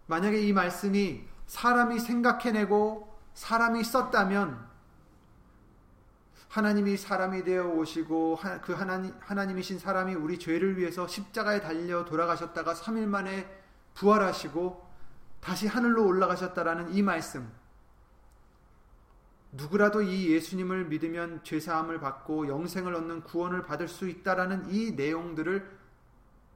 만약에 0.08 0.42
이 0.42 0.54
말씀이 0.54 1.24
사람이 1.48 2.00
생각해내고 2.00 3.14
사람이 3.34 3.84
썼다면 3.84 4.74
하나님이 6.50 6.98
사람이 6.98 7.44
되어 7.44 7.66
오시고 7.68 8.40
그 8.62 8.74
하나님, 8.74 9.14
하나님이신 9.20 9.80
사람이 9.80 10.14
우리 10.14 10.38
죄를 10.38 10.78
위해서 10.78 11.08
십자가에 11.08 11.62
달려 11.62 12.06
돌아가셨다가 12.06 12.76
3일 12.76 13.08
만에 13.08 13.50
부활하시고 13.96 14.88
다시 15.40 15.68
하늘로 15.68 16.06
올라가셨다라는 16.06 16.94
이 16.94 17.02
말씀. 17.02 17.52
누구라도 19.52 20.02
이 20.02 20.32
예수님을 20.32 20.86
믿으면 20.86 21.44
죄사함을 21.44 22.00
받고 22.00 22.48
영생을 22.48 22.94
얻는 22.96 23.24
구원을 23.24 23.64
받을 23.64 23.88
수 23.88 24.08
있다라는 24.08 24.72
이 24.72 24.92
내용들을 24.92 25.80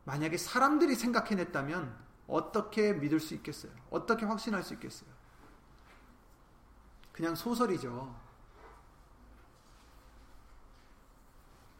만약에 0.03 0.37
사람들이 0.37 0.95
생각해냈다면 0.95 2.06
어떻게 2.27 2.93
믿을 2.93 3.19
수 3.19 3.33
있겠어요? 3.35 3.71
어떻게 3.89 4.25
확신할 4.25 4.63
수 4.63 4.73
있겠어요? 4.73 5.09
그냥 7.13 7.33
소설이죠. 7.35 8.15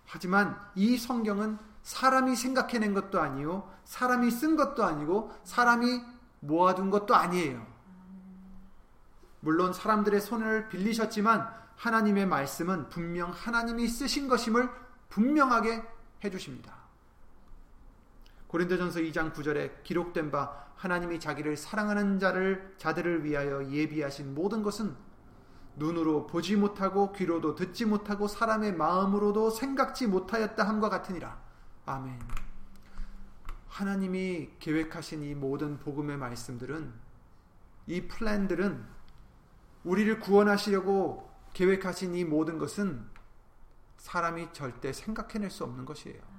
하지만 0.05 0.59
이 0.73 0.97
성경은 0.97 1.59
사람이 1.83 2.35
생각해낸 2.35 2.93
것도 2.93 3.21
아니요, 3.21 3.71
사람이 3.83 4.31
쓴 4.31 4.55
것도 4.55 4.83
아니고, 4.83 5.31
사람이 5.43 6.01
모아둔 6.39 6.89
것도 6.89 7.13
아니에요. 7.15 7.65
물론 9.41 9.73
사람들의 9.73 10.19
손을 10.21 10.69
빌리셨지만, 10.69 11.55
하나님의 11.75 12.25
말씀은 12.25 12.89
분명 12.89 13.31
하나님이 13.31 13.87
쓰신 13.87 14.27
것임을 14.27 14.69
분명하게 15.09 15.83
해주십니다. 16.23 16.86
고린도전서 18.47 19.01
2장 19.01 19.33
9절에 19.33 19.83
기록된 19.83 20.31
바 20.31 20.67
하나님이 20.75 21.19
자기를 21.19 21.57
사랑하는 21.57 22.19
자를 22.19 22.75
자들을 22.77 23.25
위하여 23.25 23.69
예비하신 23.69 24.33
모든 24.33 24.63
것은 24.63 24.95
눈으로 25.75 26.27
보지 26.27 26.55
못하고 26.55 27.11
귀로도 27.11 27.55
듣지 27.55 27.85
못하고 27.85 28.27
사람의 28.27 28.73
마음으로도 28.75 29.49
생각지 29.51 30.07
못하였다 30.07 30.67
함과 30.67 30.89
같으니라. 30.89 31.39
아멘. 31.85 32.19
하나님이 33.67 34.51
계획하신 34.59 35.23
이 35.23 35.35
모든 35.35 35.77
복음의 35.79 36.17
말씀들은 36.17 36.93
이 37.87 38.07
플랜들은 38.07 38.83
우리를 39.83 40.19
구원하시려고 40.19 41.29
계획하신 41.53 42.15
이 42.15 42.25
모든 42.25 42.57
것은 42.57 43.05
사람이 43.97 44.49
절대 44.53 44.91
생각해낼 44.93 45.49
수 45.49 45.63
없는 45.63 45.85
것이에요. 45.85 46.36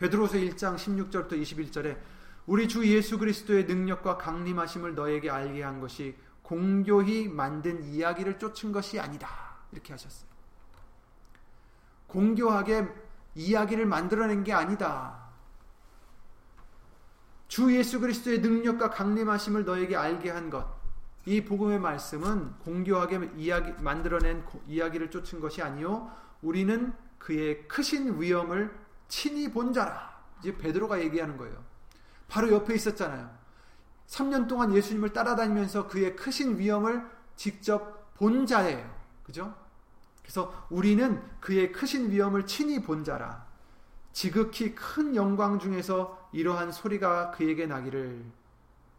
베드로서 0.00 0.38
1장 0.38 0.76
16절부터 0.76 1.32
21절에 1.32 1.98
우리 2.46 2.68
주 2.68 2.86
예수 2.86 3.18
그리스도의 3.18 3.66
능력과 3.66 4.16
강림하심을 4.16 4.94
너에게 4.94 5.28
알게 5.28 5.62
한 5.62 5.78
것이 5.78 6.16
공교히 6.40 7.28
만든 7.28 7.84
이야기를 7.84 8.38
쫓은 8.38 8.72
것이 8.72 8.98
아니다. 8.98 9.28
이렇게 9.70 9.92
하셨어요. 9.92 10.28
공교하게 12.06 12.88
이야기를 13.34 13.84
만들어낸 13.84 14.42
게 14.42 14.54
아니다. 14.54 15.28
주 17.46 17.76
예수 17.76 18.00
그리스도의 18.00 18.40
능력과 18.40 18.88
강림하심을 18.90 19.66
너에게 19.66 19.96
알게 19.96 20.30
한 20.30 20.48
것. 20.48 20.66
이 21.26 21.44
복음의 21.44 21.78
말씀은 21.78 22.54
공교하게 22.60 23.32
이야기 23.36 23.72
만들어낸 23.82 24.42
이야기를 24.66 25.10
쫓은 25.10 25.40
것이 25.40 25.60
아니요 25.60 26.10
우리는 26.40 26.94
그의 27.18 27.68
크신 27.68 28.18
위엄을 28.18 28.74
친히 29.10 29.50
본 29.50 29.74
자라. 29.74 30.18
이제 30.40 30.56
베드로가 30.56 31.00
얘기하는 31.02 31.36
거예요. 31.36 31.62
바로 32.28 32.50
옆에 32.50 32.74
있었잖아요. 32.74 33.30
3년 34.06 34.48
동안 34.48 34.72
예수님을 34.74 35.12
따라다니면서 35.12 35.86
그의 35.88 36.16
크신 36.16 36.58
위엄을 36.58 37.06
직접 37.36 38.14
본 38.14 38.46
자예요. 38.46 38.88
그죠? 39.22 39.54
그래서 40.22 40.66
우리는 40.70 41.22
그의 41.40 41.72
크신 41.72 42.10
위엄을 42.10 42.46
친히 42.46 42.80
본 42.80 43.04
자라. 43.04 43.46
지극히 44.12 44.74
큰 44.74 45.14
영광 45.14 45.58
중에서 45.58 46.28
이러한 46.32 46.72
소리가 46.72 47.32
그에게 47.32 47.66
나기를 47.66 48.24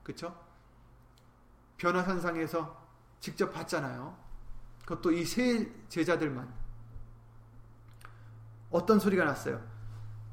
그쵸? 0.03 0.35
변화산상에서 1.77 2.79
직접 3.19 3.51
봤잖아요. 3.53 4.15
그것도 4.85 5.11
이 5.13 5.25
세 5.25 5.71
제자들만. 5.89 6.51
어떤 8.71 8.99
소리가 8.99 9.25
났어요? 9.25 9.61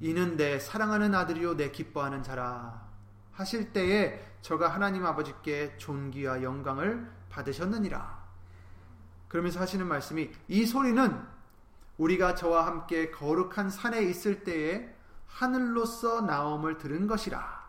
이는 0.00 0.36
내 0.36 0.58
사랑하는 0.58 1.14
아들이요 1.14 1.56
내 1.56 1.70
기뻐하는 1.70 2.22
자라 2.22 2.86
하실 3.32 3.72
때에 3.72 4.24
저가 4.42 4.68
하나님 4.68 5.04
아버지께 5.04 5.76
존귀와 5.78 6.42
영광을 6.42 7.10
받으셨느니라. 7.30 8.18
그러면서 9.28 9.60
하시는 9.60 9.86
말씀이 9.86 10.30
이 10.48 10.66
소리는 10.66 11.20
우리가 11.98 12.34
저와 12.34 12.66
함께 12.66 13.10
거룩한 13.10 13.70
산에 13.70 14.02
있을 14.02 14.44
때에 14.44 14.94
하늘로서 15.26 16.22
나옴을 16.22 16.78
들은 16.78 17.06
것이라. 17.06 17.68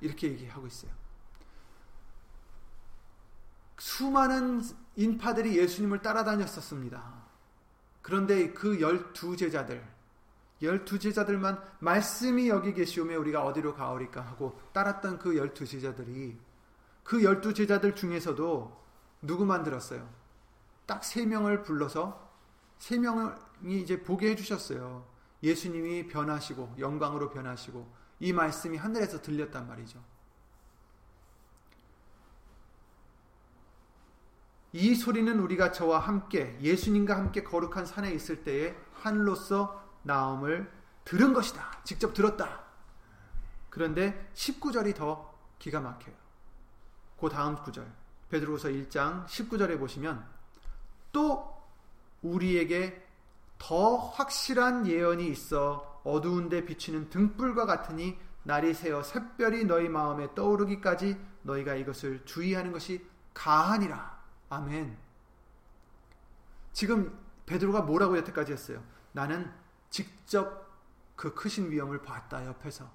이렇게 0.00 0.28
얘기하고 0.28 0.66
있어요. 0.66 0.90
수많은 3.78 4.62
인파들이 4.96 5.58
예수님을 5.58 6.02
따라다녔었습니다. 6.02 7.02
그런데 8.00 8.52
그 8.52 8.80
열두 8.80 9.36
제자들, 9.36 9.84
열두 10.62 10.98
제자들만 10.98 11.60
말씀이 11.80 12.48
여기 12.48 12.72
계시오매 12.72 13.16
우리가 13.16 13.44
어디로 13.44 13.74
가오리까 13.74 14.20
하고 14.20 14.58
따랐던 14.72 15.18
그 15.18 15.36
열두 15.36 15.66
제자들이 15.66 16.38
그 17.02 17.24
열두 17.24 17.52
제자들 17.52 17.94
중에서도 17.96 18.80
누구만 19.22 19.64
들었어요? 19.64 20.08
딱 20.86 21.04
세 21.04 21.26
명을 21.26 21.62
불러서 21.62 22.30
세 22.78 22.98
명이 22.98 23.80
이제 23.80 24.02
보게 24.02 24.30
해주셨어요. 24.30 25.06
예수님이 25.42 26.08
변하시고 26.08 26.76
영광으로 26.78 27.30
변하시고 27.30 27.86
이 28.20 28.32
말씀이 28.32 28.76
하늘에서 28.76 29.20
들렸단 29.20 29.66
말이죠. 29.66 30.02
이 34.74 34.94
소리는 34.94 35.38
우리가 35.38 35.72
저와 35.72 35.98
함께 35.98 36.56
예수님과 36.62 37.16
함께 37.16 37.42
거룩한 37.42 37.84
산에 37.84 38.12
있을 38.14 38.42
때에 38.42 38.74
하늘로서 38.94 39.81
나옴을 40.02 40.70
들은 41.04 41.32
것이다. 41.32 41.82
직접 41.84 42.14
들었다. 42.14 42.62
그런데 43.70 44.30
19절이 44.34 44.94
더 44.94 45.34
기가 45.58 45.80
막혀요. 45.80 46.14
그 47.18 47.28
다음 47.28 47.56
구절. 47.62 47.90
베드로서 48.28 48.68
1장 48.68 49.26
19절에 49.26 49.78
보시면 49.78 50.26
또 51.12 51.62
우리에게 52.22 53.06
더 53.58 53.96
확실한 53.96 54.86
예언이 54.86 55.28
있어 55.28 56.00
어두운데 56.04 56.64
비치는 56.64 57.10
등불과 57.10 57.66
같으니 57.66 58.18
날이 58.42 58.74
새어 58.74 59.02
샛별이 59.02 59.66
너희 59.66 59.88
마음에 59.88 60.34
떠오르기까지 60.34 61.16
너희가 61.42 61.74
이것을 61.74 62.24
주의하는 62.24 62.72
것이 62.72 63.06
가하니라. 63.34 64.20
아멘. 64.48 64.96
지금 66.72 67.18
베드로가 67.46 67.82
뭐라고 67.82 68.16
여태까지 68.18 68.52
했어요? 68.52 68.82
나는 69.12 69.52
직접 69.92 70.66
그 71.14 71.34
크신 71.34 71.70
위험을 71.70 72.02
봤다 72.02 72.44
옆에서. 72.46 72.90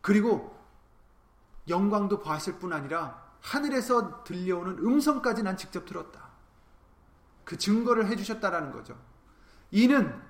그리고 0.00 0.56
영광도 1.68 2.22
봤을 2.22 2.58
뿐 2.58 2.72
아니라 2.72 3.22
하늘에서 3.42 4.24
들려오는 4.24 4.78
음성까지 4.78 5.42
난 5.42 5.56
직접 5.56 5.84
들었다. 5.84 6.30
그 7.44 7.58
증거를 7.58 8.06
해주셨다라는 8.06 8.72
거죠. 8.72 8.96
이는 9.70 10.22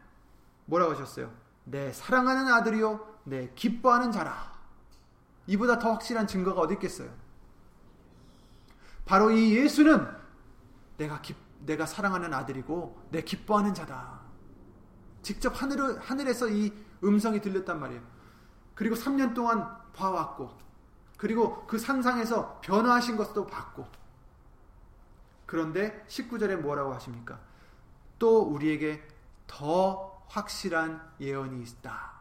뭐라고 0.64 0.93
하셨어요? 0.93 1.33
내 1.64 1.93
사랑하는 1.93 2.51
아들이요, 2.51 3.18
내 3.25 3.53
기뻐하는 3.55 4.11
자라. 4.11 4.59
이보다 5.47 5.79
더 5.79 5.93
확실한 5.93 6.27
증거가 6.27 6.62
어디 6.62 6.75
있겠어요? 6.75 7.11
바로 9.05 9.31
이 9.31 9.55
예수는 9.55 10.07
내가 10.97 11.21
기, 11.21 11.35
내가 11.61 11.85
사랑하는 11.85 12.33
아들이고 12.33 13.09
내 13.11 13.23
기뻐하는 13.23 13.75
자다. 13.75 14.20
직접 15.23 15.51
하늘 15.61 15.99
하늘에서 16.01 16.49
이 16.49 16.73
음성이 17.05 17.41
들렸단 17.41 17.81
말이에요. 17.81 18.03
그리고 18.75 18.95
3년 18.95 19.35
동안 19.35 19.66
봐왔고, 19.93 20.57
그리고 21.16 21.66
그 21.66 21.79
상상에서 21.79 22.61
변화하신 22.62 23.16
것도 23.16 23.47
봤고. 23.47 23.87
그런데 25.47 26.05
19절에 26.09 26.57
뭐라고 26.57 26.95
하십니까? 26.95 27.39
또 28.18 28.43
우리에게 28.43 29.07
더 29.47 30.25
확실한 30.29 31.03
예언이 31.21 31.62
있다. 31.62 32.12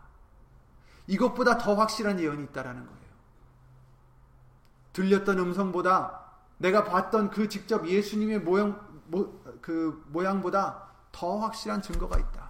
이것보다 1.08 1.58
더 1.58 1.76
확실한 1.76 2.20
예언이 2.20 2.44
있다라는 2.46 2.86
거예요. 2.86 3.00
들렸던 4.94 5.40
음성보다 5.40 6.26
내가 6.58 6.84
봤던 6.84 7.30
그 7.30 7.48
직접 7.48 7.88
예수님의 7.88 8.40
모양 8.40 8.88
모, 9.08 9.40
그 9.62 10.04
모양보다 10.08 10.90
더 11.12 11.38
확실한 11.38 11.82
증거가 11.82 12.20
있다. 12.20 12.49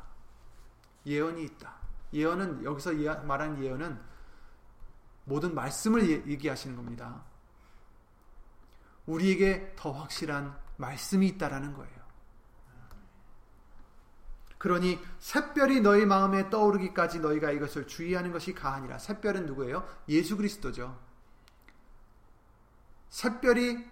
예언이 1.10 1.43
있다. 1.43 1.74
예언은 2.14 2.64
여기서 2.64 2.93
말한 3.24 3.64
예언은 3.64 3.99
모든 5.26 5.53
말씀을 5.53 6.28
얘기하시는 6.28 6.76
겁니다. 6.76 7.24
우리에게 9.05 9.74
더 9.76 9.91
확실한 9.91 10.57
말씀이 10.78 11.28
있다라는 11.28 11.74
거예요. 11.74 11.99
그러니 14.57 14.99
샛별이 15.20 15.82
너희 15.82 16.05
마음에 16.05 16.49
떠오르기까지 16.49 17.20
너희가 17.20 17.51
이것을 17.51 17.88
주의하는 17.88 18.32
것이 18.32 18.53
가하니라. 18.53 18.99
샛별은 18.99 19.45
누구예요? 19.45 19.88
예수 20.10 20.36
그리스도죠. 20.38 20.99
샛별이 23.10 23.86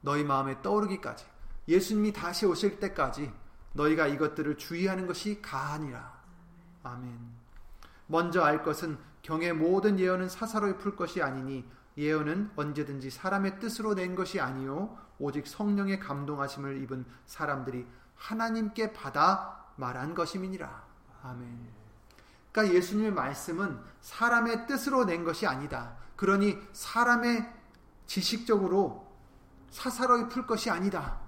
너희 0.00 0.24
마음에 0.24 0.60
떠오르기까지 0.62 1.26
예수님이 1.68 2.12
다시 2.12 2.46
오실 2.46 2.80
때까지 2.80 3.32
너희가 3.74 4.06
이것들을 4.06 4.56
주의하는 4.56 5.06
것이 5.06 5.42
가하니라. 5.42 6.17
아멘. 6.92 7.18
먼저 8.06 8.42
알 8.42 8.62
것은 8.62 8.98
경의 9.22 9.52
모든 9.52 9.98
예언은 9.98 10.28
사사로이 10.28 10.78
풀 10.78 10.96
것이 10.96 11.22
아니니 11.22 11.68
예언은 11.96 12.52
언제든지 12.56 13.10
사람의 13.10 13.60
뜻으로 13.60 13.94
낸 13.94 14.14
것이 14.14 14.40
아니요 14.40 14.96
오직 15.18 15.46
성령의 15.46 15.98
감동하심을 16.00 16.80
입은 16.82 17.04
사람들이 17.26 17.86
하나님께 18.16 18.92
받아 18.92 19.66
말한 19.76 20.14
것임이니라. 20.14 20.82
아멘. 21.22 21.78
그러니까 22.52 22.74
예수님의 22.74 23.12
말씀은 23.12 23.78
사람의 24.00 24.66
뜻으로 24.66 25.04
낸 25.04 25.24
것이 25.24 25.46
아니다. 25.46 25.96
그러니 26.16 26.58
사람의 26.72 27.52
지식적으로 28.06 29.06
사사로이 29.70 30.28
풀 30.28 30.46
것이 30.46 30.70
아니다. 30.70 31.20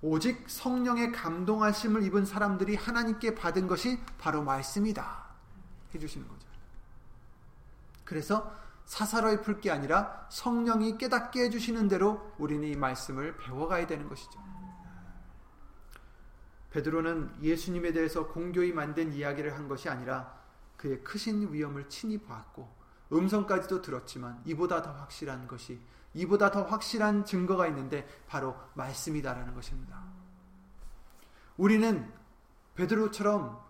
오직 0.00 0.44
성령의 0.48 1.12
감동하심을 1.12 2.02
입은 2.04 2.24
사람들이 2.24 2.76
하나님께 2.76 3.34
받은 3.34 3.66
것이 3.66 4.00
바로 4.18 4.42
말씀이다. 4.42 5.26
해주시는 5.94 6.28
거죠. 6.28 6.46
그래서 8.04 8.54
사사로이 8.84 9.42
풀 9.42 9.60
게 9.60 9.70
아니라 9.70 10.26
성령이 10.30 10.96
깨닫게 10.98 11.42
해주시는 11.44 11.88
대로 11.88 12.32
우리는 12.38 12.66
이 12.66 12.74
말씀을 12.76 13.36
배워가야 13.36 13.86
되는 13.86 14.08
것이죠. 14.08 14.40
베드로는 16.70 17.42
예수님에 17.42 17.92
대해서 17.92 18.26
공교히 18.28 18.72
만든 18.72 19.12
이야기를 19.12 19.54
한 19.54 19.68
것이 19.68 19.88
아니라 19.88 20.38
그의 20.76 21.02
크신 21.02 21.52
위엄을 21.52 21.88
친히 21.88 22.18
보았고 22.18 22.68
음성까지도 23.12 23.82
들었지만 23.82 24.40
이보다 24.44 24.82
더 24.82 24.92
확실한 24.92 25.48
것이 25.48 25.80
이보다 26.14 26.50
더 26.50 26.62
확실한 26.64 27.24
증거가 27.24 27.66
있는데 27.68 28.06
바로 28.26 28.56
말씀이다라는 28.74 29.54
것입니다. 29.54 30.02
우리는 31.56 32.12
베드로처럼 32.74 33.60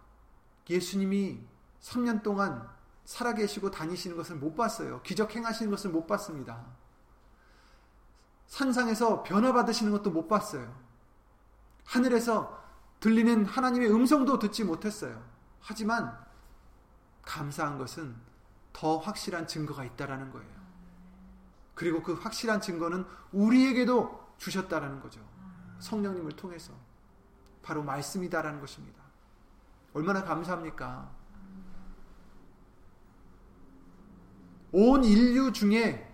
예수님이 0.68 1.41
3년 1.80 2.22
동안 2.22 2.68
살아계시고 3.05 3.70
다니시는 3.70 4.16
것을 4.16 4.36
못 4.36 4.55
봤어요. 4.55 5.01
기적 5.03 5.34
행하시는 5.34 5.70
것을 5.70 5.91
못 5.91 6.07
봤습니다. 6.07 6.66
산상에서 8.47 9.22
변화 9.22 9.53
받으시는 9.53 9.93
것도 9.93 10.11
못 10.11 10.28
봤어요. 10.28 10.74
하늘에서 11.86 12.62
들리는 13.01 13.47
하나님의 13.47 13.91
음성도 13.91 14.39
듣지 14.39 14.64
못했어요. 14.64 15.22
하지만 15.61 16.18
감사한 17.22 17.78
것은 17.78 18.16
더 18.72 18.99
확실한 18.99 19.47
증거가 19.47 19.84
있다라는 19.84 20.30
거예요. 20.30 20.57
그리고 21.78 22.02
그 22.02 22.14
확실한 22.14 22.60
증거는 22.60 23.06
우리에게도 23.30 24.34
주셨다라는 24.36 24.98
거죠. 24.98 25.20
성령님을 25.78 26.32
통해서 26.32 26.72
바로 27.62 27.84
말씀이다라는 27.84 28.58
것입니다. 28.58 29.00
얼마나 29.92 30.24
감사합니까? 30.24 31.08
온 34.72 35.04
인류 35.04 35.52
중에 35.52 36.04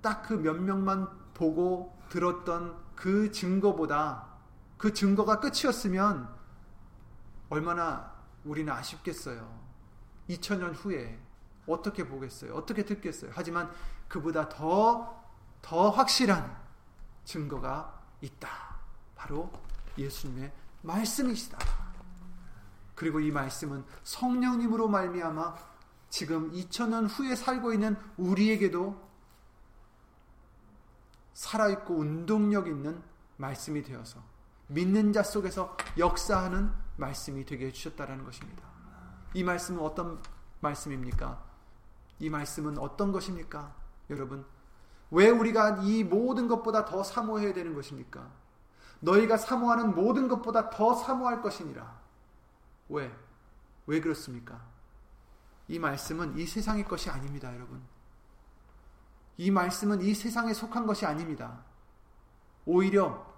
딱 0.00 0.22
그 0.22 0.34
몇 0.36 0.54
명만 0.54 1.08
보고 1.34 1.98
들었던 2.08 2.80
그 2.94 3.32
증거보다 3.32 4.28
그 4.78 4.94
증거가 4.94 5.40
끝이었으면 5.40 6.32
얼마나 7.48 8.14
우리는 8.44 8.72
아쉽겠어요. 8.72 9.66
2000년 10.28 10.74
후에 10.76 11.25
어떻게 11.66 12.06
보겠어요? 12.06 12.54
어떻게 12.54 12.84
듣겠어요? 12.84 13.30
하지만 13.34 13.70
그보다 14.08 14.48
더, 14.48 15.22
더 15.62 15.90
확실한 15.90 16.56
증거가 17.24 18.00
있다. 18.20 18.48
바로 19.14 19.50
예수님의 19.98 20.52
말씀이시다. 20.82 21.58
그리고 22.94 23.20
이 23.20 23.30
말씀은 23.30 23.84
성령님으로 24.04 24.88
말미암아 24.88 25.56
지금 26.08 26.50
2000년 26.52 27.08
후에 27.08 27.34
살고 27.34 27.72
있는 27.72 27.96
우리에게도 28.16 29.06
살아있고 31.34 31.94
운동력 31.94 32.68
있는 32.68 33.02
말씀이 33.36 33.82
되어서 33.82 34.22
믿는 34.68 35.12
자 35.12 35.22
속에서 35.22 35.76
역사하는 35.98 36.72
말씀이 36.96 37.44
되게 37.44 37.66
해주셨다는 37.66 38.24
것입니다. 38.24 38.62
이 39.34 39.44
말씀은 39.44 39.80
어떤 39.82 40.20
말씀입니까? 40.60 41.45
이 42.18 42.30
말씀은 42.30 42.78
어떤 42.78 43.12
것입니까? 43.12 43.74
여러분, 44.10 44.44
왜 45.10 45.28
우리가 45.28 45.82
이 45.82 46.04
모든 46.04 46.48
것보다 46.48 46.84
더 46.84 47.02
사모해야 47.02 47.52
되는 47.52 47.74
것입니까? 47.74 48.30
너희가 49.00 49.36
사모하는 49.36 49.94
모든 49.94 50.28
것보다 50.28 50.70
더 50.70 50.94
사모할 50.94 51.42
것이니라. 51.42 52.00
왜? 52.88 53.14
왜 53.86 54.00
그렇습니까? 54.00 54.60
이 55.68 55.78
말씀은 55.78 56.38
이 56.38 56.46
세상의 56.46 56.84
것이 56.84 57.10
아닙니다, 57.10 57.54
여러분. 57.54 57.82
이 59.36 59.50
말씀은 59.50 60.00
이 60.00 60.14
세상에 60.14 60.54
속한 60.54 60.86
것이 60.86 61.04
아닙니다. 61.04 61.64
오히려 62.64 63.34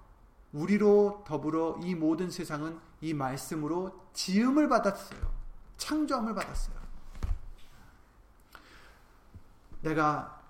우리로 0.53 1.24
더불어 1.26 1.79
이 1.83 1.95
모든 1.95 2.31
세상은 2.31 2.79
이 3.01 3.12
말씀으로 3.12 4.09
지음을 4.12 4.68
받았어요. 4.68 5.20
창조함을 5.76 6.35
받았어요. 6.35 6.78
내가 9.81 10.43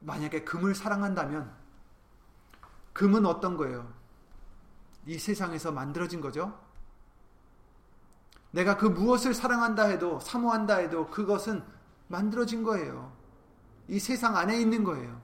만약에 0.00 0.44
금을 0.44 0.74
사랑한다면 0.74 1.52
금은 2.92 3.26
어떤 3.26 3.56
거예요? 3.56 3.92
이 5.06 5.18
세상에서 5.18 5.72
만들어진 5.72 6.20
거죠? 6.20 6.58
내가 8.50 8.76
그 8.76 8.86
무엇을 8.86 9.34
사랑한다 9.34 9.84
해도 9.84 10.18
사모한다 10.20 10.76
해도 10.76 11.06
그것은 11.08 11.62
만들어진 12.08 12.62
거예요. 12.62 13.12
이 13.88 13.98
세상 13.98 14.36
안에 14.36 14.60
있는 14.60 14.84
거예요. 14.84 15.20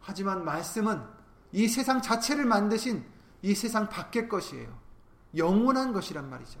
하지만 0.00 0.44
말씀은 0.44 1.02
이 1.52 1.68
세상 1.68 2.00
자체를 2.00 2.44
만드신 2.44 3.04
이 3.42 3.54
세상 3.54 3.88
밖의 3.88 4.28
것이에요. 4.28 4.76
영원한 5.36 5.92
것이란 5.92 6.28
말이죠. 6.30 6.60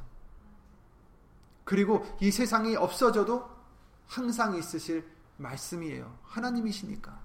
그리고 1.64 2.04
이 2.20 2.30
세상이 2.30 2.76
없어져도 2.76 3.48
항상 4.06 4.54
있으실 4.56 5.08
말씀이에요. 5.42 6.18
하나님이시니까. 6.24 7.20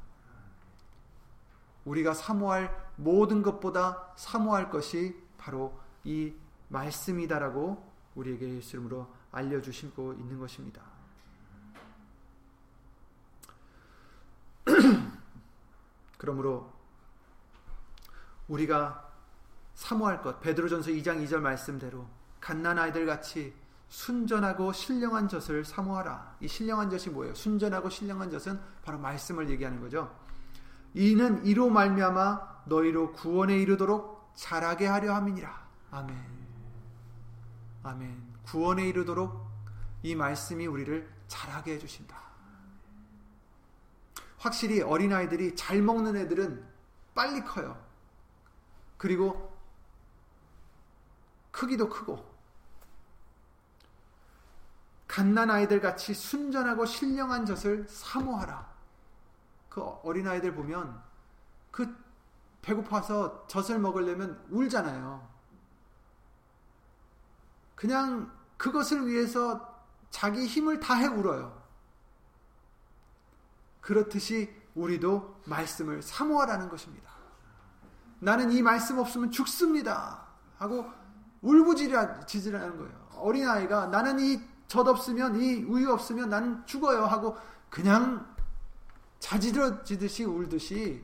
우리가 1.85 2.13
사모할 2.13 2.91
모든 2.97 3.41
것보다 3.41 4.11
사모할 4.17 4.69
것이 4.69 5.15
바로 5.37 5.79
이 6.03 6.33
말씀이다라고 6.67 7.91
우리에게 8.15 8.55
예수 8.55 8.75
이름으로 8.75 9.07
알려주시고 9.31 10.13
있는 10.13 10.39
것입니다. 10.39 10.81
그러므로 16.17 16.73
우리가 18.47 19.07
사모할 19.75 20.21
것 20.21 20.41
베드로전서 20.41 20.91
2장 20.91 21.23
2절 21.25 21.39
말씀대로 21.39 22.07
갓난 22.39 22.79
아이들 22.79 23.05
같이 23.05 23.53
순전하고 23.89 24.73
신령한 24.73 25.27
젖을 25.29 25.63
사모하라. 25.63 26.37
이 26.41 26.47
신령한 26.47 26.89
젖이 26.89 27.13
뭐예요? 27.13 27.33
순전하고 27.35 27.89
신령한 27.89 28.31
젖은 28.31 28.59
바로 28.83 28.97
말씀을 28.99 29.49
얘기하는 29.49 29.79
거죠. 29.79 30.13
이는 30.93 31.45
이로 31.45 31.69
말미암아 31.69 32.63
너희로 32.65 33.13
구원에 33.13 33.57
이르도록 33.57 34.31
자라게 34.35 34.87
하려 34.87 35.13
함이니라. 35.13 35.67
아멘. 35.91 36.37
아멘. 37.83 38.23
구원에 38.45 38.87
이르도록 38.87 39.47
이 40.03 40.15
말씀이 40.15 40.67
우리를 40.67 41.09
자라게 41.27 41.73
해 41.73 41.79
주신다. 41.79 42.17
확실히 44.37 44.81
어린아이들이 44.81 45.55
잘 45.55 45.81
먹는 45.81 46.15
애들은 46.15 46.63
빨리 47.15 47.43
커요. 47.43 47.77
그리고 48.97 49.55
크기도 51.51 51.89
크고 51.89 52.36
갓난 55.17 55.49
아이들 55.49 55.81
같이 55.81 56.13
순전하고 56.13 56.85
신령한 56.85 57.47
젖을 57.47 57.87
사모하라. 57.89 58.69
그 59.67 59.81
어린아이들 59.81 60.53
보면 60.53 61.01
그 61.71 61.91
배고파서 62.61 63.47
젖을 63.47 63.79
먹으려면 63.79 64.39
울잖아요. 64.51 65.27
그냥 67.73 68.31
그것을 68.57 69.07
위해서 69.07 69.83
자기 70.11 70.45
힘을 70.45 70.79
다해 70.79 71.07
울어요. 71.07 71.63
그렇듯이 73.81 74.53
우리도 74.75 75.41
말씀을 75.45 76.03
사모하라는 76.03 76.69
것입니다. 76.69 77.09
나는 78.19 78.51
이 78.51 78.61
말씀 78.61 78.99
없으면 78.99 79.31
죽습니다. 79.31 80.27
하고 80.59 80.85
울부짖으라는 81.41 82.77
거예요. 82.77 83.09
어린아이가 83.15 83.87
나는 83.87 84.19
이 84.19 84.56
젖 84.67 84.87
없으면 84.87 85.39
이 85.41 85.63
우유 85.63 85.91
없으면 85.91 86.29
나는 86.29 86.65
죽어요 86.65 87.05
하고 87.05 87.37
그냥 87.69 88.35
자지러지듯이 89.19 90.25
울듯이 90.25 91.03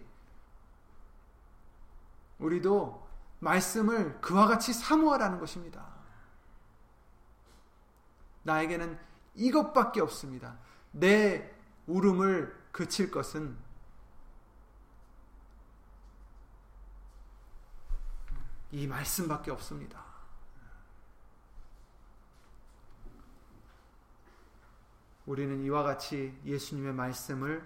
우리도 2.40 3.08
말씀을 3.40 4.20
그와 4.22 4.48
같이 4.48 4.74
사모하라는 4.74 5.40
것입니다. 5.40 5.86
나에게는 8.44 9.00
이것밖에 9.36 10.02
없습니다. 10.02 10.58
내 10.92 11.54
울음을 11.88 12.64
그칠 12.72 13.12
것은 13.12 13.58
이 18.72 18.88
말씀밖에 18.88 19.52
없습니다. 19.52 20.03
우리는 25.26 25.62
이와 25.64 25.84
같이 25.84 26.38
예수님의 26.46 26.94
말씀을 26.94 27.66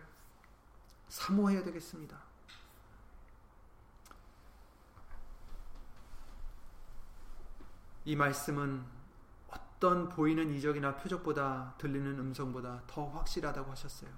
사모해야 1.07 1.63
되겠습니다. 1.63 2.17
이 8.05 8.15
말씀은 8.15 8.85
어떤 9.49 10.07
보이는 10.09 10.51
이적이나 10.53 10.95
표적보다 10.95 11.75
들리는 11.77 12.19
음성보다 12.19 12.83
더 12.87 13.05
확실하다고 13.07 13.71
하셨어요. 13.71 14.09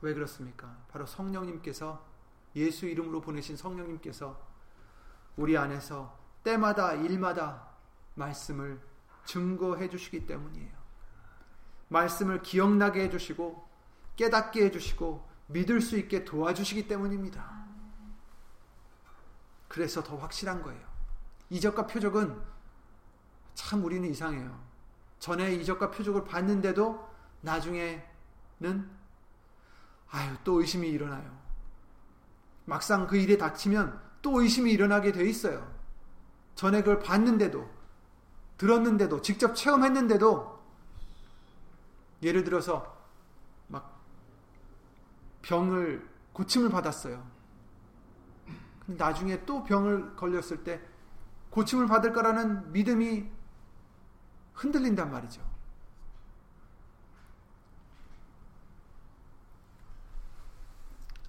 왜 0.00 0.14
그렇습니까? 0.14 0.76
바로 0.88 1.06
성령님께서 1.06 2.06
예수 2.54 2.86
이름으로 2.86 3.20
보내신 3.20 3.56
성령님께서 3.56 4.40
우리 5.36 5.56
안에서 5.56 6.16
때마다 6.44 6.94
일마다 6.94 7.68
말씀을 8.14 8.80
증거해 9.24 9.88
주시기 9.88 10.26
때문이에요. 10.26 10.77
말씀을 11.88 12.42
기억나게 12.42 13.02
해 13.02 13.10
주시고 13.10 13.66
깨닫게 14.16 14.64
해 14.64 14.70
주시고 14.70 15.26
믿을 15.46 15.80
수 15.80 15.96
있게 15.98 16.24
도와주시기 16.24 16.88
때문입니다. 16.88 17.66
그래서 19.68 20.02
더 20.02 20.16
확실한 20.16 20.62
거예요. 20.62 20.86
이적과 21.50 21.86
표적은 21.86 22.40
참 23.54 23.84
우리는 23.84 24.08
이상해요. 24.08 24.58
전에 25.18 25.54
이적과 25.54 25.90
표적을 25.90 26.24
봤는데도 26.24 27.08
나중에는 27.40 28.00
아유 30.10 30.36
또 30.44 30.60
의심이 30.60 30.88
일어나요. 30.88 31.38
막상 32.64 33.06
그 33.06 33.16
일에 33.16 33.38
닥치면 33.38 34.00
또 34.20 34.42
의심이 34.42 34.70
일어나게 34.72 35.12
돼 35.12 35.28
있어요. 35.28 35.74
전에 36.54 36.80
그걸 36.82 36.98
봤는데도 36.98 37.68
들었는데도 38.58 39.22
직접 39.22 39.54
체험했는데도 39.54 40.57
예를 42.22 42.44
들어서 42.44 42.96
막 43.68 44.02
병을 45.42 46.08
고침을 46.32 46.70
받았어요. 46.70 47.24
나중에 48.86 49.44
또 49.44 49.62
병을 49.64 50.16
걸렸을 50.16 50.64
때 50.64 50.80
고침을 51.50 51.86
받을 51.86 52.12
거라는 52.12 52.72
믿음이 52.72 53.28
흔들린단 54.54 55.10
말이죠. 55.10 55.46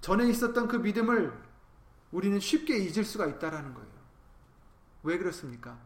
전에 0.02 0.28
있었던 0.30 0.68
그 0.68 0.78
믿음을 0.78 1.50
우리는 2.12 2.40
쉽게 2.40 2.78
잊을 2.78 3.04
수가 3.04 3.28
있다라는 3.28 3.74
거예요. 3.74 3.90
왜 5.04 5.18
그렇습니까? 5.18 5.78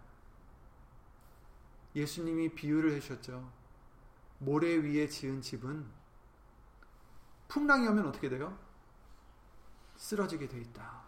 예수님이 1.96 2.56
비유를 2.56 2.94
해주셨죠. 2.94 3.63
모래 4.40 4.76
위에 4.76 5.08
지은 5.08 5.42
집은 5.42 5.86
풍랑이 7.48 7.88
오면 7.88 8.08
어떻게 8.08 8.30
돼요? 8.30 8.58
쓰러지게 9.98 10.48
돼 10.48 10.60
있다. 10.60 11.04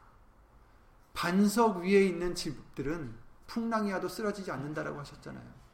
반석 1.14 1.78
위에 1.78 2.06
있는 2.06 2.36
집들은 2.36 3.16
풍랑이 3.48 3.92
와도 3.92 4.08
쓰러지지 4.08 4.52
않는다라고 4.52 5.00
하셨잖아요. 5.00 5.66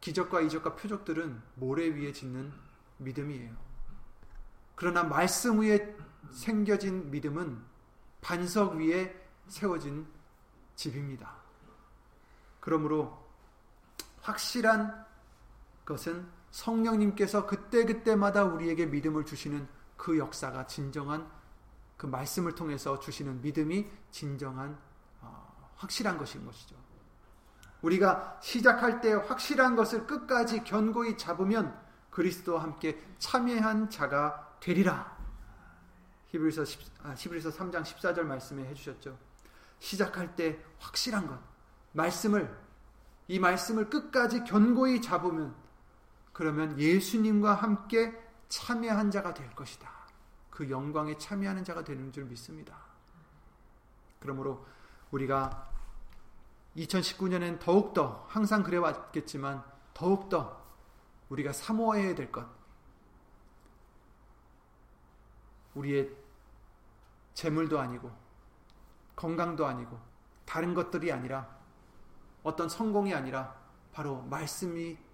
기적과 0.00 0.40
이적과 0.42 0.76
표적들은 0.76 1.42
모래 1.54 1.88
위에 1.88 2.12
짓는 2.12 2.52
믿음이에요. 2.98 3.56
그러나 4.74 5.02
말씀 5.02 5.60
위에 5.60 5.96
생겨진 6.30 7.10
믿음은 7.10 7.62
반석 8.20 8.74
위에 8.74 9.26
세워진 9.48 10.06
집입니다. 10.74 11.34
그러므로 12.60 13.26
확실한 14.20 15.05
것은 15.86 16.28
성령님께서 16.50 17.46
그때그때마다 17.46 18.44
우리에게 18.44 18.86
믿음을 18.86 19.24
주시는 19.24 19.66
그 19.96 20.18
역사가 20.18 20.66
진정한 20.66 21.26
그 21.96 22.06
말씀을 22.06 22.54
통해서 22.54 22.98
주시는 23.00 23.40
믿음이 23.40 23.90
진정한 24.10 24.78
어, 25.20 25.72
확실한 25.76 26.18
것인 26.18 26.44
것이죠. 26.44 26.76
우리가 27.80 28.38
시작할 28.42 29.00
때 29.00 29.12
확실한 29.12 29.76
것을 29.76 30.06
끝까지 30.06 30.64
견고히 30.64 31.16
잡으면 31.16 31.78
그리스도와 32.10 32.62
함께 32.62 33.00
참여한 33.18 33.88
자가 33.88 34.56
되리라. 34.60 35.16
히브리서 36.28 36.64
10, 36.64 36.80
아, 37.04 37.14
히브리서 37.16 37.50
3장 37.50 37.82
14절 37.82 38.22
말씀에 38.22 38.64
해 38.64 38.74
주셨죠. 38.74 39.16
시작할 39.78 40.34
때 40.34 40.58
확실한 40.78 41.26
것 41.26 41.38
말씀을 41.92 42.66
이 43.28 43.38
말씀을 43.38 43.90
끝까지 43.90 44.44
견고히 44.44 45.00
잡으면 45.00 45.54
그러면 46.36 46.78
예수님과 46.78 47.54
함께 47.54 48.12
참여한 48.48 49.10
자가 49.10 49.32
될 49.32 49.48
것이다. 49.54 49.90
그 50.50 50.68
영광에 50.68 51.16
참여하는 51.16 51.64
자가 51.64 51.82
되는 51.82 52.12
줄 52.12 52.26
믿습니다. 52.26 52.76
그러므로 54.20 54.66
우리가 55.12 55.66
2019년엔 56.76 57.58
더욱더 57.58 58.26
항상 58.28 58.62
그래 58.62 58.76
왔겠지만 58.76 59.64
더욱더 59.94 60.62
우리가 61.30 61.54
사모해야 61.54 62.14
될 62.14 62.30
것. 62.30 62.46
우리의 65.74 66.14
재물도 67.32 67.80
아니고 67.80 68.14
건강도 69.16 69.64
아니고 69.64 69.98
다른 70.44 70.74
것들이 70.74 71.10
아니라 71.10 71.48
어떤 72.42 72.68
성공이 72.68 73.14
아니라 73.14 73.58
바로 73.90 74.20
말씀이 74.24 75.05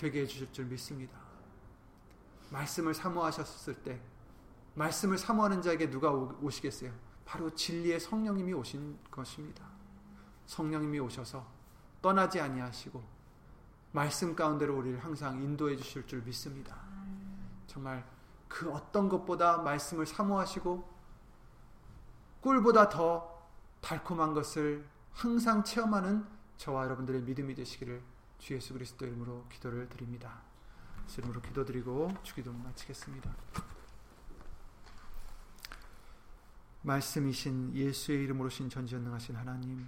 되게 0.00 0.22
해주실 0.22 0.50
줄 0.50 0.64
믿습니다. 0.64 1.18
말씀을 2.48 2.94
사모하셨을 2.94 3.82
때 3.82 4.00
말씀을 4.74 5.18
사모하는 5.18 5.60
자에게 5.60 5.90
누가 5.90 6.10
오시겠어요? 6.10 6.90
바로 7.26 7.54
진리의 7.54 8.00
성령님이 8.00 8.54
오신 8.54 8.98
것입니다. 9.10 9.62
성령님이 10.46 11.00
오셔서 11.00 11.46
떠나지 12.00 12.40
아니하시고 12.40 13.02
말씀 13.92 14.34
가운데로 14.34 14.78
우리를 14.78 15.04
항상 15.04 15.42
인도해 15.42 15.76
주실 15.76 16.06
줄 16.06 16.22
믿습니다. 16.22 16.76
정말 17.66 18.02
그 18.48 18.72
어떤 18.72 19.10
것보다 19.10 19.58
말씀을 19.58 20.06
사모하시고 20.06 20.88
꿀보다 22.40 22.88
더 22.88 23.46
달콤한 23.82 24.32
것을 24.32 24.88
항상 25.12 25.62
체험하는 25.62 26.24
저와 26.56 26.84
여러분들의 26.84 27.20
믿음이 27.22 27.54
되시기를 27.54 28.02
주 28.40 28.54
예수 28.54 28.72
그리스도 28.72 29.06
이름으로 29.06 29.46
기도를 29.50 29.88
드립니다. 29.88 30.42
이름으로 31.18 31.42
기도드리고 31.42 32.14
주기도 32.22 32.52
마치겠습니다. 32.52 33.30
말씀이신 36.82 37.74
예수의 37.74 38.24
이름으로 38.24 38.48
신 38.48 38.70
전지전능하신 38.70 39.36
하나님 39.36 39.86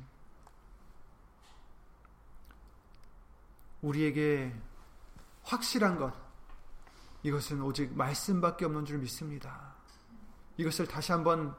우리에게 3.81 4.55
확실한 5.45 5.97
것 5.97 6.13
이것은 7.23 7.63
오직 7.63 7.97
말씀밖에 7.97 8.67
없는 8.67 8.85
줄 8.85 8.99
믿습니다. 8.99 9.75
이것을 10.59 10.87
다시 10.87 11.13
한번 11.13 11.57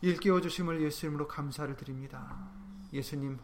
일깨워 0.00 0.40
주심을 0.40 0.82
예수 0.82 1.06
이름으로 1.06 1.28
감사를 1.28 1.76
드립니다. 1.76 2.50
예수님 2.92 3.38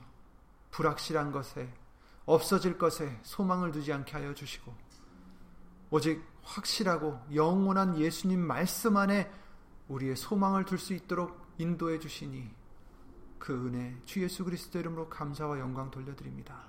불확실한 0.72 1.30
것에 1.30 1.83
없어질 2.26 2.78
것에 2.78 3.18
소망을 3.22 3.72
두지 3.72 3.92
않게 3.92 4.12
하여 4.12 4.34
주시고 4.34 4.74
오직 5.90 6.24
확실하고 6.42 7.20
영원한 7.34 7.98
예수님 7.98 8.40
말씀 8.40 8.96
안에 8.96 9.30
우리의 9.88 10.16
소망을 10.16 10.64
둘 10.64 10.78
수 10.78 10.94
있도록 10.94 11.44
인도해 11.58 11.98
주시니 11.98 12.50
그 13.38 13.66
은혜 13.66 13.96
주 14.04 14.22
예수 14.22 14.44
그리스도 14.44 14.78
이름으로 14.78 15.08
감사와 15.08 15.58
영광 15.60 15.90
돌려드립니다. 15.90 16.64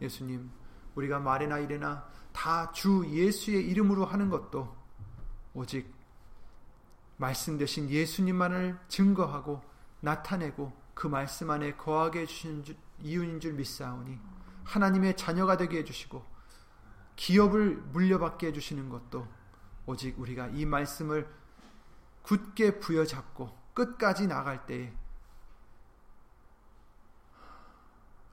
예수님 0.00 0.50
우리가 0.96 1.20
말이나 1.20 1.58
이래나 1.58 2.06
다 2.32 2.72
주 2.72 3.06
예수의 3.08 3.66
이름으로 3.68 4.04
하는 4.04 4.28
것도 4.28 4.74
오직 5.54 5.94
말씀 7.16 7.56
되신 7.56 7.88
예수님만을 7.88 8.76
증거하고 8.88 9.62
나타내고 10.00 10.72
그 10.94 11.06
말씀 11.06 11.50
안에 11.50 11.76
거하게 11.76 12.22
해주신 12.22 12.64
이유인 13.00 13.38
줄 13.40 13.54
믿사오니 13.54 14.18
하나님의 14.64 15.16
자녀가 15.16 15.56
되게 15.56 15.78
해주시고 15.78 16.24
기업을 17.16 17.76
물려받게 17.76 18.48
해주시는 18.48 18.88
것도 18.88 19.26
오직 19.86 20.18
우리가 20.18 20.48
이 20.48 20.64
말씀을 20.64 21.28
굳게 22.22 22.80
부여잡고 22.80 23.56
끝까지 23.74 24.26
나갈 24.26 24.66
때에 24.66 24.92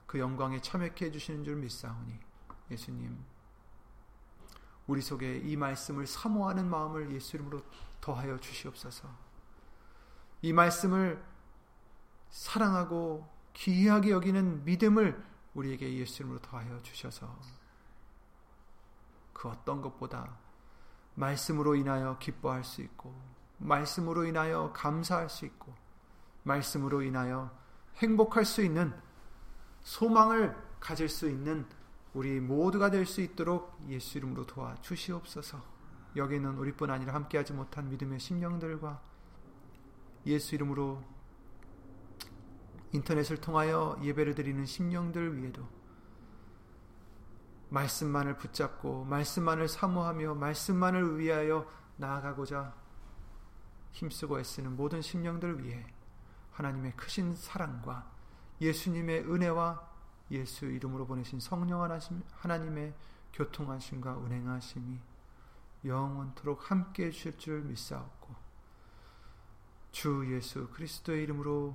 그 0.06 0.18
영광에 0.18 0.60
참여케 0.60 1.06
해주시는 1.06 1.44
줄 1.44 1.56
믿사오니 1.56 2.18
예수님 2.70 3.18
우리 4.86 5.00
속에 5.00 5.38
이 5.38 5.56
말씀을 5.56 6.06
사모하는 6.06 6.68
마음을 6.68 7.12
예수 7.12 7.36
이름으로 7.36 7.62
더하여 8.00 8.38
주시옵소서. 8.38 9.08
이 10.42 10.52
말씀을 10.52 11.22
사랑하고 12.30 13.28
귀하게 13.52 14.10
여기는 14.10 14.64
믿음을 14.64 15.22
우리에게 15.54 15.92
예수 15.94 16.22
이름으로 16.22 16.40
더하여 16.40 16.80
주셔서 16.82 17.38
그 19.32 19.48
어떤 19.48 19.82
것보다 19.82 20.36
말씀으로 21.14 21.74
인하여 21.74 22.18
기뻐할 22.18 22.64
수 22.64 22.80
있고 22.82 23.14
말씀으로 23.58 24.24
인하여 24.24 24.72
감사할 24.72 25.28
수 25.28 25.44
있고 25.44 25.74
말씀으로 26.42 27.02
인하여 27.02 27.50
행복할 27.96 28.44
수 28.44 28.62
있는 28.62 28.92
소망을 29.82 30.56
가질 30.80 31.08
수 31.08 31.28
있는 31.28 31.66
우리 32.14 32.40
모두가 32.40 32.90
될 32.90 33.06
수 33.06 33.20
있도록 33.20 33.78
예수 33.88 34.18
이름으로 34.18 34.46
도와 34.46 34.74
주시옵소서. 34.82 35.62
여기는 36.14 36.58
우리뿐 36.58 36.90
아니라 36.90 37.14
함께하지 37.14 37.54
못한 37.54 37.88
믿음의 37.88 38.20
심령들과 38.20 39.00
예수 40.26 40.54
이름으로 40.54 41.02
인터넷을 42.92 43.38
통하여 43.38 43.98
예배를 44.02 44.34
드리는 44.34 44.64
심령들 44.64 45.36
위에도 45.38 45.66
말씀만을 47.70 48.36
붙잡고 48.36 49.04
말씀만을 49.04 49.66
사모하며 49.66 50.34
말씀만을 50.34 51.18
위하여 51.18 51.66
나아가고자 51.96 52.74
힘쓰고 53.92 54.40
애쓰는 54.40 54.76
모든 54.76 55.00
심령들 55.00 55.64
위해 55.64 55.86
하나님의 56.52 56.92
크신 56.96 57.34
사랑과 57.34 58.10
예수님의 58.60 59.22
은혜와 59.22 59.90
예수 60.30 60.66
이름으로 60.66 61.06
보내신 61.06 61.40
성령 61.40 61.82
하나님의 62.32 62.94
교통하심과 63.32 64.16
운행하심이 64.16 64.98
영원토록 65.84 66.70
함께 66.70 67.06
해주실 67.06 67.38
줄 67.38 67.62
믿사옵고 67.62 68.34
주 69.90 70.34
예수 70.34 70.68
그리스도의 70.68 71.22
이름으로 71.24 71.74